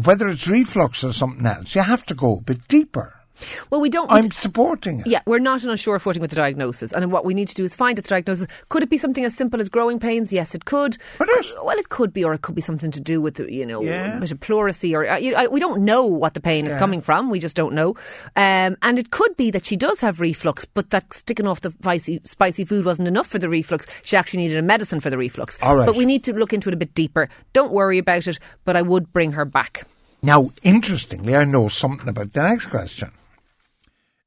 whether 0.03 0.27
it's 0.27 0.47
reflux 0.47 1.03
or 1.03 1.13
something 1.13 1.45
else, 1.45 1.75
you 1.75 1.81
have 1.81 2.03
to 2.07 2.15
go 2.15 2.37
a 2.37 2.41
bit 2.41 2.67
deeper. 2.67 3.20
Well, 3.69 3.81
we 3.81 3.89
don't. 3.89 4.11
I'm 4.11 4.31
supporting 4.31 5.01
it. 5.01 5.07
yeah, 5.07 5.21
we're 5.25 5.39
not 5.39 5.63
on 5.65 5.71
a 5.71 5.77
sure 5.77 5.99
footing 5.99 6.21
with 6.21 6.29
the 6.31 6.35
diagnosis, 6.35 6.91
and 6.91 7.11
what 7.11 7.25
we 7.25 7.33
need 7.33 7.47
to 7.49 7.55
do 7.55 7.63
is 7.63 7.75
find 7.75 7.97
its 7.99 8.07
diagnosis. 8.09 8.47
Could 8.69 8.83
it 8.83 8.89
be 8.89 8.97
something 8.97 9.23
as 9.25 9.35
simple 9.35 9.59
as 9.59 9.69
growing 9.69 9.99
pains? 9.99 10.31
Yes, 10.33 10.53
it 10.55 10.65
could. 10.65 10.97
Well, 11.19 11.77
it 11.77 11.89
could 11.89 12.13
be, 12.13 12.23
or 12.23 12.33
it 12.33 12.41
could 12.41 12.55
be 12.55 12.61
something 12.61 12.91
to 12.91 12.99
do 12.99 13.21
with 13.21 13.39
you 13.39 13.65
know, 13.65 13.81
Yeah. 13.81 14.17
a 14.17 14.19
bit 14.19 14.31
of 14.31 14.39
pleurisy, 14.39 14.93
or 14.93 15.07
uh, 15.09 15.17
you, 15.17 15.35
I, 15.35 15.47
we 15.47 15.59
don't 15.59 15.83
know 15.83 16.05
what 16.05 16.33
the 16.33 16.41
pain 16.41 16.65
is 16.67 16.75
coming 16.75 17.01
from. 17.01 17.29
We 17.29 17.39
just 17.39 17.55
don't 17.55 17.73
know, 17.73 17.95
um, 18.35 18.77
and 18.81 18.99
it 18.99 19.11
could 19.11 19.35
be 19.37 19.51
that 19.51 19.65
she 19.65 19.75
does 19.75 19.99
have 20.01 20.19
reflux, 20.19 20.65
but 20.65 20.89
that 20.91 21.13
sticking 21.13 21.47
off 21.47 21.61
the 21.61 21.71
spicy, 21.71 22.21
spicy 22.23 22.65
food 22.65 22.85
wasn't 22.85 23.07
enough 23.07 23.27
for 23.27 23.39
the 23.39 23.49
reflux. 23.49 23.85
She 24.03 24.17
actually 24.17 24.43
needed 24.43 24.57
a 24.57 24.61
medicine 24.61 24.99
for 24.99 25.09
the 25.09 25.17
reflux. 25.17 25.57
All 25.61 25.75
right. 25.75 25.85
But 25.85 25.95
we 25.95 26.05
need 26.05 26.23
to 26.25 26.33
look 26.33 26.53
into 26.53 26.69
it 26.69 26.73
a 26.73 26.77
bit 26.77 26.93
deeper. 26.93 27.29
Don't 27.53 27.71
worry 27.71 27.97
about 27.97 28.27
it, 28.27 28.37
but 28.65 28.75
I 28.75 28.81
would 28.81 29.11
bring 29.13 29.31
her 29.33 29.45
back. 29.45 29.87
Now, 30.23 30.51
interestingly, 30.61 31.35
I 31.35 31.45
know 31.45 31.67
something 31.67 32.07
about 32.07 32.33
the 32.33 32.43
next 32.43 32.67
question. 32.67 33.11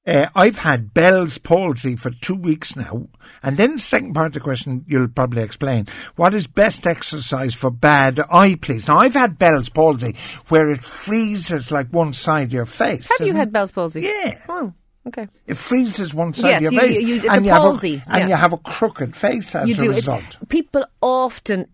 Uh, 0.07 0.27
I've 0.35 0.59
had 0.59 0.93
Bell's 0.93 1.39
palsy 1.39 1.97
for 1.97 2.11
two 2.11 2.35
weeks 2.35 2.77
now. 2.77 3.09
And 3.43 3.57
then 3.57 3.75
the 3.75 3.79
second 3.79 4.13
part 4.13 4.27
of 4.29 4.33
the 4.35 4.41
question 4.41 4.85
you'll 4.87 5.09
probably 5.09 5.43
explain. 5.43 5.89
What 6.17 6.35
is 6.35 6.47
best 6.47 6.87
exercise 6.87 7.55
for 7.55 7.71
bad 7.71 8.21
eye, 8.31 8.57
please? 8.61 8.87
Now, 8.87 8.99
I've 8.99 9.15
had 9.15 9.39
Bell's 9.39 9.71
palsy 9.71 10.15
where 10.49 10.71
it 10.71 10.85
freezes 10.85 11.73
like 11.73 11.89
one 11.89 12.13
side 12.13 12.49
of 12.49 12.53
your 12.53 12.67
face. 12.67 13.09
Have 13.19 13.27
you 13.27 13.35
had? 13.35 13.51
Bell's 13.53 13.71
palsy? 13.71 14.03
Yeah. 14.03 14.39
Oh, 14.49 14.75
okay. 15.09 15.27
It 15.47 15.57
freezes 15.57 16.13
one 16.13 16.35
side 16.35 16.49
Yes, 16.49 16.57
of 16.59 16.63
your 16.63 16.73
you- 16.73 16.81
face. 16.81 17.03
you- 17.03 17.17
it's 17.17 17.25
and 17.29 17.39
a 17.39 17.45
you 17.47 17.51
have 17.53 17.63
palsy, 17.63 18.03
and 18.07 18.19
yeah. 18.21 18.29
you 18.29 18.35
have 18.35 18.53
a 18.53 18.59
crooked 18.59 19.17
face 19.17 19.55
as 19.55 19.69
you 19.71 19.75
a 19.75 19.79
do. 19.79 19.91
It, 19.91 19.95
result. 19.97 20.37
people 20.51 20.85
often 21.01 21.67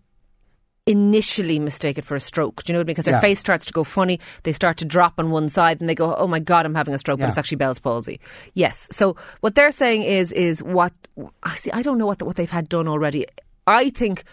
initially 0.87 1.59
mistake 1.59 1.97
it 1.97 2.05
for 2.05 2.15
a 2.15 2.19
stroke. 2.19 2.63
Do 2.63 2.71
you 2.71 2.73
know 2.73 2.79
what 2.79 2.85
I 2.85 2.85
mean? 2.85 2.91
Because 2.93 3.05
their 3.05 3.15
Yeah. 3.15 3.21
face 3.21 3.39
starts 3.39 3.65
to 3.65 3.73
go 3.73 3.83
funny, 3.83 4.19
they 4.43 4.51
start 4.51 4.77
to 4.77 4.85
drop 4.85 5.13
on 5.17 5.29
one 5.29 5.47
side, 5.47 5.79
and 5.79 5.87
they 5.87 5.95
go, 5.95 6.15
"Oh 6.15 6.27
my 6.27 6.39
god, 6.39 6.65
I'm 6.65 6.75
having 6.75 6.93
a 6.93 6.97
stroke," 6.97 7.19
Yeah. 7.19 7.25
but 7.25 7.29
it's 7.29 7.37
actually 7.37 7.57
Bell's 7.57 7.79
palsy. 7.79 8.19
Yes. 8.55 8.87
So 8.91 9.15
what 9.41 9.55
they're 9.55 9.71
saying 9.71 10.03
is, 10.03 10.31
is 10.31 10.61
what 10.63 10.93
I 11.43 11.55
see. 11.55 11.71
I 11.71 11.81
don't 11.81 11.97
know 11.97 12.07
what 12.07 12.19
the, 12.19 12.25
what 12.25 12.35
they've 12.35 12.49
had 12.49 12.67
done 12.67 12.87
already. 12.87 13.25
I 13.67 13.89
think. 13.91 14.23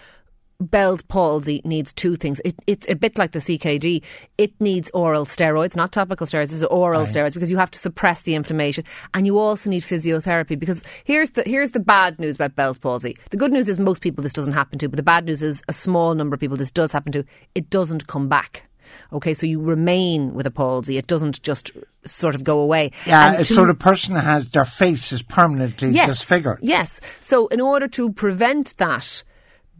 Bell's 0.60 1.02
palsy 1.02 1.60
needs 1.64 1.92
two 1.92 2.16
things. 2.16 2.40
It, 2.44 2.56
it's 2.66 2.88
a 2.88 2.94
bit 2.96 3.16
like 3.16 3.30
the 3.30 3.38
CKD. 3.38 4.02
It 4.38 4.60
needs 4.60 4.90
oral 4.92 5.24
steroids, 5.24 5.76
not 5.76 5.92
topical 5.92 6.26
steroids. 6.26 6.52
It's 6.52 6.64
oral 6.64 7.06
steroids 7.06 7.34
because 7.34 7.50
you 7.50 7.56
have 7.58 7.70
to 7.70 7.78
suppress 7.78 8.22
the 8.22 8.34
inflammation, 8.34 8.82
and 9.14 9.24
you 9.24 9.38
also 9.38 9.70
need 9.70 9.82
physiotherapy. 9.82 10.58
Because 10.58 10.82
here's 11.04 11.30
the 11.32 11.44
here's 11.46 11.70
the 11.70 11.80
bad 11.80 12.18
news 12.18 12.34
about 12.34 12.56
Bell's 12.56 12.78
palsy. 12.78 13.16
The 13.30 13.36
good 13.36 13.52
news 13.52 13.68
is 13.68 13.78
most 13.78 14.00
people 14.02 14.22
this 14.22 14.32
doesn't 14.32 14.52
happen 14.52 14.80
to, 14.80 14.88
but 14.88 14.96
the 14.96 15.02
bad 15.04 15.26
news 15.26 15.42
is 15.44 15.62
a 15.68 15.72
small 15.72 16.14
number 16.16 16.34
of 16.34 16.40
people 16.40 16.56
this 16.56 16.72
does 16.72 16.90
happen 16.90 17.12
to. 17.12 17.24
It 17.54 17.70
doesn't 17.70 18.08
come 18.08 18.28
back. 18.28 18.64
Okay, 19.12 19.34
so 19.34 19.46
you 19.46 19.60
remain 19.60 20.34
with 20.34 20.46
a 20.46 20.50
palsy. 20.50 20.96
It 20.96 21.06
doesn't 21.06 21.42
just 21.42 21.70
sort 22.04 22.34
of 22.34 22.42
go 22.42 22.58
away. 22.58 22.90
Yeah, 23.06 23.34
And 23.36 23.46
to- 23.46 23.54
so 23.54 23.66
the 23.66 23.74
person 23.74 24.16
has 24.16 24.50
their 24.50 24.64
face 24.64 25.12
is 25.12 25.22
permanently 25.22 25.92
disfigured. 25.92 26.58
Yes. 26.62 27.00
So, 27.20 27.46
in 27.48 27.60
order 27.60 27.86
to 27.88 28.10
prevent 28.12 28.76
that 28.78 29.22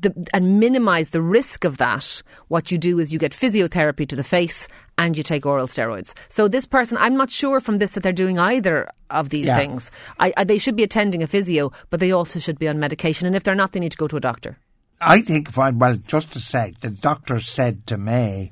the, 0.01 0.29
and 0.33 0.61
minimise 0.61 1.11
the 1.11 1.23
risk 1.23 1.65
of 1.65 1.79
that, 1.79 2.23
what 2.49 2.71
you 2.71 2.79
do 2.79 2.99
is 2.99 3.13
you 3.13 3.19
get 3.19 3.33
physiotherapy 3.33 4.09
to 4.09 4.17
the 4.17 4.23
face 4.23 4.69
and 4.97 5.17
you 5.17 5.23
take 5.23 5.47
oral 5.47 5.67
steroids. 5.67 6.15
So, 6.29 6.49
this 6.49 6.67
person, 6.67 6.99
I'm 6.99 7.17
not 7.17 7.31
sure 7.31 7.61
from 7.61 7.79
this 7.79 7.93
that 7.93 8.03
they're 8.03 8.13
doing 8.13 8.39
either 8.39 8.89
of 9.11 9.31
these 9.31 9.47
Yeah. 9.47 9.57
things. 9.57 9.91
I, 10.19 10.33
I, 10.37 10.45
they 10.45 10.59
should 10.59 10.77
be 10.77 10.83
attending 10.83 11.23
a 11.23 11.27
physio, 11.27 11.73
but 11.91 12.01
they 12.01 12.13
also 12.13 12.39
should 12.39 12.59
be 12.59 12.69
on 12.69 12.79
medication. 12.79 13.27
And 13.27 13.35
if 13.37 13.43
they're 13.45 13.55
not, 13.55 13.73
they 13.73 13.81
need 13.81 13.93
to 13.93 13.99
go 13.99 14.09
to 14.09 14.17
a 14.17 14.21
doctor. 14.21 14.59
I 15.01 15.21
think, 15.23 15.57
well, 15.57 15.97
just 16.07 16.35
a 16.35 16.41
sec, 16.41 16.81
the 16.81 16.91
doctor 16.91 17.39
said 17.39 17.87
to 17.87 17.97
me, 17.97 18.51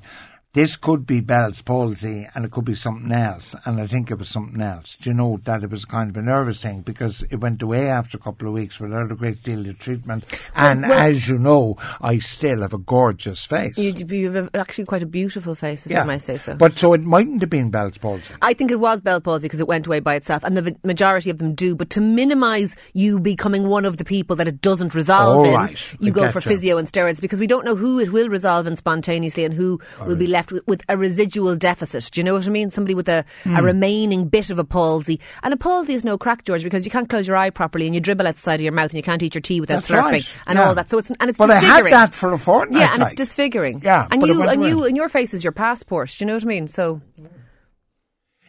this 0.57 0.75
could 0.75 1.05
be 1.05 1.19
Bell's 1.19 1.61
palsy 1.61 2.27
and 2.33 2.43
it 2.43 2.49
could 2.51 2.65
be 2.65 2.73
something 2.73 3.11
else. 3.11 3.53
And 3.65 3.79
I 3.79 3.85
think 3.85 4.09
it 4.09 4.17
was 4.17 4.27
something 4.27 4.59
else. 4.59 4.97
Do 4.99 5.11
you 5.11 5.13
know 5.13 5.39
that 5.43 5.61
it 5.63 5.69
was 5.69 5.85
kind 5.85 6.09
of 6.09 6.17
a 6.17 6.21
nervous 6.23 6.59
thing 6.63 6.81
because 6.81 7.21
it 7.29 7.35
went 7.35 7.61
away 7.61 7.87
after 7.89 8.17
a 8.17 8.19
couple 8.19 8.47
of 8.47 8.55
weeks 8.55 8.79
without 8.79 9.11
a 9.11 9.15
great 9.15 9.43
deal 9.43 9.69
of 9.69 9.77
treatment. 9.77 10.23
And 10.55 10.81
well- 10.81 10.93
as 10.97 11.27
you 11.27 11.37
know, 11.37 11.77
I 12.01 12.17
still 12.17 12.61
have 12.63 12.73
a 12.73 12.79
gorgeous 12.79 13.45
face. 13.45 13.77
You, 13.77 13.93
you 14.09 14.31
have 14.31 14.49
actually 14.55 14.85
quite 14.85 15.03
a 15.03 15.05
beautiful 15.05 15.53
face, 15.53 15.85
if 15.85 15.95
I 15.95 16.03
may 16.05 16.17
say 16.17 16.37
so. 16.37 16.55
But 16.55 16.79
so 16.79 16.93
it 16.93 17.01
mightn't 17.03 17.41
have 17.41 17.51
been 17.51 17.69
Bell's 17.69 17.99
palsy. 17.99 18.33
I 18.41 18.55
think 18.55 18.71
it 18.71 18.79
was 18.79 18.99
Bell's 18.99 19.21
palsy 19.21 19.45
because 19.47 19.59
it 19.59 19.67
went 19.67 19.85
away 19.85 19.99
by 19.99 20.15
itself, 20.15 20.43
and 20.43 20.57
the 20.57 20.63
v- 20.63 20.75
majority 20.83 21.29
of 21.29 21.37
them 21.37 21.53
do. 21.53 21.75
But 21.75 21.91
to 21.91 22.01
minimise 22.01 22.75
you 22.93 23.19
becoming 23.19 23.67
one 23.67 23.85
of 23.85 23.97
the 23.97 24.05
people 24.05 24.35
that 24.37 24.47
it 24.47 24.59
doesn't 24.61 24.95
resolve 24.95 25.37
Oh, 25.37 25.43
in, 25.43 25.53
right. 25.53 25.97
you 25.99 26.11
I 26.11 26.15
go 26.15 26.31
for 26.31 26.39
you. 26.39 26.49
physio 26.49 26.77
and 26.79 26.87
steroids 26.87 27.21
because 27.21 27.39
we 27.39 27.45
don't 27.45 27.63
know 27.63 27.75
who 27.75 27.99
it 27.99 28.11
will 28.11 28.27
resolve 28.29 28.65
in 28.65 28.75
spontaneously 28.75 29.45
and 29.45 29.53
who 29.53 29.79
will 30.03 30.15
be 30.15 30.25
left 30.25 30.46
with, 30.51 30.67
with 30.67 30.81
a 30.89 30.97
residual 30.97 31.55
deficit. 31.55 32.09
Do 32.11 32.19
you 32.19 32.23
know 32.25 32.33
what 32.33 32.45
I 32.45 32.49
mean? 32.49 32.69
Somebody 32.69 32.95
with 32.95 33.09
a, 33.09 33.25
Hmm. 33.43 33.55
a 33.55 33.61
remaining 33.61 34.27
bit 34.27 34.49
of 34.49 34.59
a 34.59 34.63
palsy. 34.63 35.19
And 35.43 35.53
a 35.53 35.57
palsy 35.57 35.93
is 35.93 36.03
no 36.05 36.17
crack, 36.17 36.43
George, 36.43 36.63
because 36.63 36.85
you 36.85 36.91
can't 36.91 37.09
close 37.09 37.27
your 37.27 37.37
eye 37.37 37.49
properly 37.49 37.85
and 37.85 37.93
you 37.95 38.01
dribble 38.01 38.27
out 38.27 38.35
the 38.35 38.41
side 38.41 38.55
of 38.59 38.61
your 38.61 38.73
mouth 38.73 38.91
and 38.91 38.95
you 38.97 39.03
can't 39.03 39.21
eat 39.23 39.35
your 39.35 39.41
tea 39.41 39.59
without 39.61 39.75
That's 39.83 39.89
slurping 39.89 40.11
right. 40.11 40.29
and 40.47 40.57
Yeah. 40.57 40.67
all 40.67 40.75
that. 40.75 40.89
So 40.89 40.97
it's 40.97 41.11
and 41.11 41.29
it's 41.29 41.37
But 41.37 41.49
I 41.49 41.55
had 41.55 41.61
disfiguring. 41.61 41.91
that 41.91 42.13
for 42.13 42.33
a 42.33 42.37
fortnight, 42.39 42.79
Yeah, 42.81 42.93
and 42.93 43.03
it's 43.03 43.15
disfiguring. 43.15 43.81
Yeah, 43.83 44.07
and 44.11 44.21
you 44.25 44.41
and 44.43 44.63
you 44.65 44.83
and 44.85 44.95
your 44.97 45.09
face 45.09 45.33
is 45.33 45.43
your 45.43 45.53
passport. 45.53 46.09
Do 46.17 46.23
you 46.23 46.27
know 46.27 46.33
what 46.35 46.43
I 46.43 46.47
mean? 46.47 46.67
So. 46.67 47.01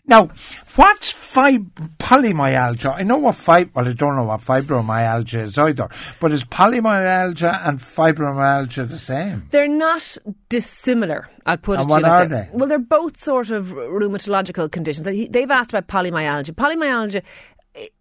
Now, 0.08 0.30
what's 0.76 1.12
fib- 1.12 1.70
polymyalgia? 1.98 2.94
I 2.96 3.02
know 3.02 3.18
what 3.18 3.34
fib- 3.36 3.70
well, 3.74 3.86
I 3.86 3.92
don't 3.92 4.16
know 4.16 4.24
what 4.24 4.40
fibromyalgia 4.40 5.42
is 5.42 5.58
either, 5.58 5.88
but 6.18 6.32
is 6.32 6.44
polymyalgia 6.44 7.68
and 7.68 7.78
fibromyalgia 7.78 8.88
the 8.88 8.98
same? 8.98 9.46
They're 9.50 9.68
not 9.68 10.16
dissimilar. 10.48 11.28
I'll 11.46 11.58
put 11.58 11.78
And 11.78 11.88
it 11.88 11.90
what 11.90 12.00
to 12.00 12.06
you 12.06 12.10
like 12.10 12.20
are 12.22 12.26
that. 12.26 12.50
they? 12.52 12.56
Well, 12.58 12.68
they're 12.68 12.78
both 12.78 13.16
sort 13.18 13.50
of 13.50 13.66
rheumatological 13.68 14.70
conditions. 14.72 15.04
They- 15.04 15.26
They've 15.28 15.50
asked 15.50 15.72
about 15.72 15.86
polymyalgia. 15.88 16.52
Polymyalgia 16.52 17.22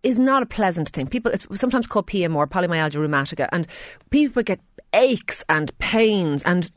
is 0.02 0.18
not 0.18 0.42
a 0.42 0.46
pleasant 0.46 0.90
thing. 0.90 1.08
People, 1.08 1.32
it's 1.32 1.46
sometimes 1.60 1.88
called 1.88 2.08
PMR, 2.08 2.48
polymyalgia 2.48 2.96
rheumatica, 3.06 3.48
and 3.52 3.68
people 4.10 4.42
get 4.44 4.60
aches 4.94 5.44
and 5.50 5.78
pains 5.80 6.42
and. 6.44 6.72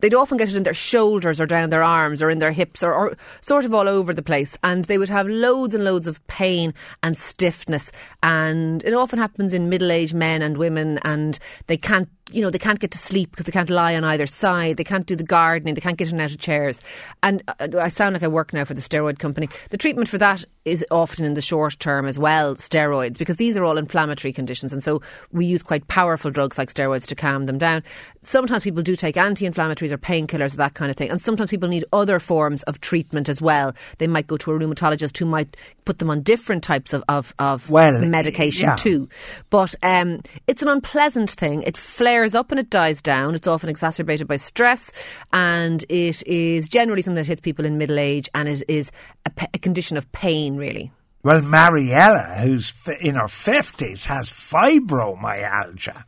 They'd 0.00 0.14
often 0.14 0.38
get 0.38 0.48
it 0.48 0.56
in 0.56 0.62
their 0.62 0.74
shoulders 0.74 1.40
or 1.40 1.46
down 1.46 1.70
their 1.70 1.82
arms 1.82 2.22
or 2.22 2.30
in 2.30 2.38
their 2.38 2.52
hips 2.52 2.82
or, 2.82 2.92
or 2.92 3.16
sort 3.40 3.64
of 3.64 3.74
all 3.74 3.88
over 3.88 4.12
the 4.14 4.22
place. 4.22 4.56
And 4.62 4.84
they 4.86 4.98
would 4.98 5.08
have 5.08 5.28
loads 5.28 5.74
and 5.74 5.84
loads 5.84 6.06
of 6.06 6.26
pain 6.26 6.74
and 7.02 7.16
stiffness. 7.16 7.92
And 8.22 8.82
it 8.84 8.94
often 8.94 9.18
happens 9.18 9.52
in 9.52 9.68
middle 9.68 9.92
aged 9.92 10.14
men 10.14 10.42
and 10.42 10.56
women, 10.56 10.98
and 11.02 11.38
they 11.66 11.76
can't 11.76 12.08
you 12.32 12.40
know, 12.40 12.50
they 12.50 12.58
can't 12.58 12.78
get 12.78 12.90
to 12.92 12.98
sleep 12.98 13.30
because 13.30 13.46
they 13.46 13.52
can't 13.52 13.70
lie 13.70 13.94
on 13.94 14.04
either 14.04 14.26
side. 14.26 14.76
They 14.76 14.84
can't 14.84 15.06
do 15.06 15.16
the 15.16 15.24
gardening. 15.24 15.74
They 15.74 15.80
can't 15.80 15.96
get 15.96 16.08
in 16.08 16.14
and 16.14 16.22
out 16.22 16.30
of 16.30 16.38
chairs. 16.38 16.82
And 17.22 17.42
uh, 17.48 17.68
I 17.78 17.88
sound 17.88 18.14
like 18.14 18.22
I 18.22 18.28
work 18.28 18.52
now 18.52 18.64
for 18.64 18.74
the 18.74 18.80
steroid 18.80 19.18
company. 19.18 19.48
The 19.70 19.76
treatment 19.76 20.08
for 20.08 20.18
that 20.18 20.44
is 20.64 20.84
often 20.90 21.24
in 21.24 21.34
the 21.34 21.40
short 21.40 21.78
term 21.78 22.06
as 22.06 22.18
well, 22.18 22.54
steroids, 22.56 23.18
because 23.18 23.36
these 23.36 23.56
are 23.56 23.64
all 23.64 23.78
inflammatory 23.78 24.32
conditions. 24.32 24.72
And 24.72 24.82
so 24.82 25.00
we 25.32 25.46
use 25.46 25.62
quite 25.62 25.88
powerful 25.88 26.30
drugs 26.30 26.58
like 26.58 26.72
steroids 26.72 27.06
to 27.08 27.14
calm 27.14 27.46
them 27.46 27.58
down. 27.58 27.82
Sometimes 28.22 28.64
people 28.64 28.82
do 28.82 28.94
take 28.94 29.16
anti 29.16 29.48
inflammatories 29.48 29.92
or 29.92 29.98
painkillers, 29.98 30.56
that 30.56 30.74
kind 30.74 30.90
of 30.90 30.96
thing. 30.96 31.10
And 31.10 31.20
sometimes 31.20 31.50
people 31.50 31.68
need 31.68 31.84
other 31.92 32.18
forms 32.18 32.62
of 32.64 32.80
treatment 32.80 33.28
as 33.28 33.40
well. 33.40 33.74
They 33.98 34.06
might 34.06 34.26
go 34.26 34.36
to 34.36 34.52
a 34.52 34.58
rheumatologist 34.58 35.16
who 35.16 35.26
might 35.26 35.56
put 35.84 35.98
them 35.98 36.10
on 36.10 36.22
different 36.22 36.62
types 36.62 36.92
of, 36.92 37.02
of, 37.08 37.34
of 37.38 37.70
Well, 37.70 38.00
medication 38.00 38.68
yeah. 38.68 38.76
too. 38.76 39.08
But 39.48 39.74
um, 39.82 40.20
it's 40.46 40.62
an 40.62 40.68
unpleasant 40.68 41.30
thing. 41.30 41.62
It 41.62 41.76
flares 41.76 42.19
up 42.34 42.50
and 42.50 42.58
it 42.60 42.70
dies 42.70 43.00
down. 43.02 43.34
It's 43.34 43.46
often 43.46 43.68
exacerbated 43.68 44.26
by 44.28 44.36
stress, 44.36 44.92
and 45.32 45.84
it 45.88 46.22
is 46.26 46.68
generally 46.68 47.02
something 47.02 47.16
that 47.22 47.26
hits 47.26 47.40
people 47.40 47.64
in 47.64 47.78
middle 47.78 47.98
age, 47.98 48.28
and 48.34 48.48
it 48.48 48.62
is 48.68 48.90
a, 49.26 49.30
pe- 49.30 49.46
a 49.54 49.58
condition 49.58 49.96
of 49.96 50.10
pain, 50.12 50.56
really. 50.56 50.90
Well, 51.22 51.42
Mariella, 51.42 52.36
who's 52.40 52.72
f- 52.86 53.00
in 53.00 53.16
her 53.16 53.24
50s, 53.26 54.04
has 54.04 54.30
fibromyalgia. 54.30 56.04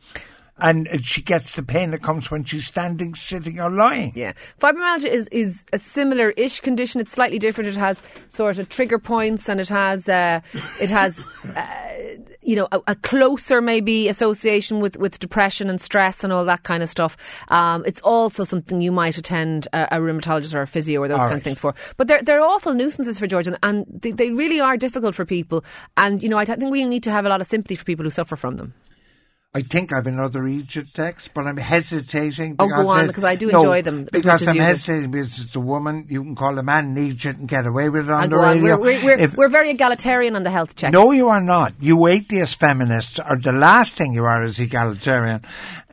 And 0.57 0.87
she 1.03 1.21
gets 1.23 1.55
the 1.55 1.63
pain 1.63 1.91
that 1.91 2.03
comes 2.03 2.29
when 2.29 2.43
she's 2.43 2.67
standing, 2.67 3.15
sitting, 3.15 3.59
or 3.59 3.71
lying. 3.71 4.13
Yeah, 4.15 4.33
fibromyalgia 4.59 5.05
is 5.09 5.27
is 5.29 5.65
a 5.73 5.79
similar-ish 5.79 6.61
condition. 6.61 7.01
It's 7.01 7.11
slightly 7.11 7.39
different. 7.39 7.69
It 7.69 7.75
has 7.75 7.99
sort 8.29 8.59
of 8.59 8.69
trigger 8.69 8.99
points, 8.99 9.49
and 9.49 9.59
it 9.59 9.69
has 9.69 10.07
uh, 10.07 10.41
it 10.79 10.89
has. 10.89 11.25
Uh, 11.55 12.17
you 12.45 12.55
know, 12.55 12.67
a, 12.71 12.79
a 12.87 12.95
closer 12.95 13.61
maybe 13.61 14.07
association 14.07 14.79
with, 14.79 14.97
with 14.97 15.19
depression 15.19 15.69
and 15.69 15.79
stress 15.79 16.23
and 16.23 16.31
all 16.33 16.45
that 16.45 16.63
kind 16.63 16.83
of 16.83 16.89
stuff. 16.89 17.17
Um, 17.49 17.83
it's 17.85 18.01
also 18.01 18.43
something 18.43 18.81
you 18.81 18.91
might 18.91 19.17
attend 19.17 19.67
a, 19.73 19.97
a 19.97 19.99
rheumatologist 19.99 20.53
or 20.53 20.61
a 20.61 20.67
physio 20.67 21.01
or 21.01 21.07
those 21.07 21.21
All 21.21 21.27
kind 21.27 21.37
of 21.37 21.43
things 21.43 21.59
for. 21.59 21.73
But 21.97 22.07
they're, 22.07 22.21
they're 22.21 22.41
awful 22.41 22.73
nuisances 22.73 23.19
for 23.19 23.27
George, 23.27 23.47
and, 23.47 23.57
and 23.63 23.85
they, 23.87 24.11
they 24.11 24.31
really 24.31 24.59
are 24.59 24.77
difficult 24.77 25.15
for 25.15 25.25
people. 25.25 25.63
And, 25.97 26.21
you 26.21 26.29
know, 26.29 26.37
I 26.37 26.45
think 26.45 26.71
we 26.71 26.85
need 26.85 27.03
to 27.03 27.11
have 27.11 27.25
a 27.25 27.29
lot 27.29 27.41
of 27.41 27.47
sympathy 27.47 27.75
for 27.75 27.85
people 27.85 28.03
who 28.03 28.11
suffer 28.11 28.35
from 28.35 28.57
them. 28.57 28.73
I 29.55 29.61
think 29.61 29.93
I've 29.93 30.07
another 30.07 30.41
eejit 30.41 30.93
text, 30.93 31.31
but 31.35 31.45
I'm 31.45 31.57
hesitating. 31.57 32.55
Oh, 32.57 32.67
go 32.67 32.75
because 32.77 32.87
on, 32.87 33.03
it- 33.03 33.07
because 33.07 33.23
I 33.23 33.35
do 33.35 33.51
no, 33.51 33.59
enjoy 33.59 33.81
them 33.83 34.07
Because 34.11 34.47
I'm 34.47 34.55
you 34.55 34.61
do. 34.61 34.65
hesitating 34.65 35.11
because 35.11 35.37
it's 35.39 35.55
a 35.55 35.59
woman. 35.59 36.07
You 36.09 36.23
can 36.23 36.33
call 36.35 36.57
a 36.57 36.63
man 36.63 36.85
an 36.85 36.95
eejit 36.95 37.37
and 37.37 37.47
get 37.47 37.67
away 37.67 37.87
with 37.89 38.05
it 38.09 38.11
on 38.11 38.23
And 38.23 38.31
the 38.31 38.37
go 38.37 38.41
on. 38.43 38.57
radio. 38.57 38.77
We're, 38.79 39.03
we're, 39.05 39.17
If- 39.19 39.35
we're 39.35 39.49
very 39.49 39.69
egalitarian 39.69 40.35
on 40.35 40.41
the 40.41 40.49
health 40.49 40.75
check. 40.75 40.91
No, 40.91 41.11
you 41.11 41.29
are 41.29 41.39
not. 41.39 41.73
You 41.79 42.07
atheist 42.07 42.59
feminists 42.59 43.19
are 43.19 43.37
the 43.37 43.51
last 43.51 43.93
thing 43.93 44.13
you 44.13 44.25
are 44.25 44.43
is 44.43 44.59
egalitarian. 44.59 45.43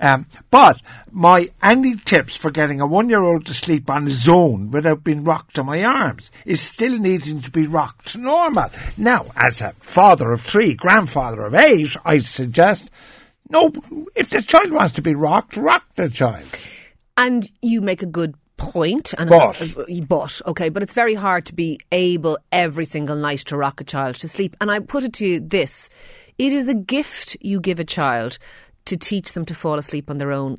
Um, 0.01 0.25
but 0.51 0.81
my 1.13 1.51
any 1.63 1.97
tips 1.97 2.37
for 2.37 2.51
getting 2.51 2.81
a 2.81 2.87
one-year-old 2.87 3.45
to 3.45 3.53
sleep 3.53 3.91
on 3.91 4.07
his 4.07 4.27
own 4.27 4.71
without 4.71 5.05
being 5.05 5.23
rocked 5.23 5.55
to 5.57 5.65
my 5.65 5.85
arms 5.85 6.31
is 6.47 6.63
still 6.63 6.99
needing 6.99 7.43
to 7.43 7.51
be 7.51 7.67
rocked 7.67 8.17
normal. 8.17 8.71
Now, 8.97 9.27
as 9.37 9.61
a 9.61 9.75
father 9.81 10.33
of 10.33 10.41
three, 10.41 10.73
grandfather 10.75 11.43
of 11.43 11.55
eight, 11.55 11.95
I 12.07 12.21
suggest 12.21 12.89
no. 13.51 13.73
If 14.15 14.31
the 14.31 14.43
child 14.43 14.71
wants 14.71 14.95
to 14.95 15.03
be 15.03 15.15
rocked, 15.15 15.57
rock 15.57 15.85
the 15.97 16.09
child. 16.09 16.47
And 17.17 17.51
you 17.61 17.81
make 17.81 18.03
a 18.03 18.07
good 18.07 18.35
point. 18.57 19.15
And 19.19 19.29
But. 19.29 19.61
uh, 19.61 19.85
but 20.07 20.43
okay, 20.47 20.69
but 20.69 20.83
it's 20.83 20.95
very 20.95 21.15
hard 21.15 21.47
to 21.47 21.55
be 21.55 21.81
able 21.93 22.39
every 22.53 22.85
single 22.85 23.17
night 23.17 23.41
to 23.41 23.57
rock 23.57 23.81
a 23.81 23.85
child 23.85 24.17
to 24.17 24.29
sleep. 24.29 24.57
And 24.61 24.71
I 24.71 24.79
put 24.81 25.05
it 25.05 25.13
to 25.15 25.27
you 25.27 25.41
this: 25.41 25.89
it 26.39 26.53
is 26.53 26.69
a 26.69 26.75
gift 26.75 27.37
you 27.41 27.61
give 27.61 27.81
a 27.81 27.85
child 27.85 28.39
to 28.87 28.97
teach 28.97 29.33
them 29.33 29.45
to 29.45 29.55
fall 29.55 29.79
asleep 29.79 30.11
on 30.11 30.19
their 30.19 30.33
own 30.33 30.59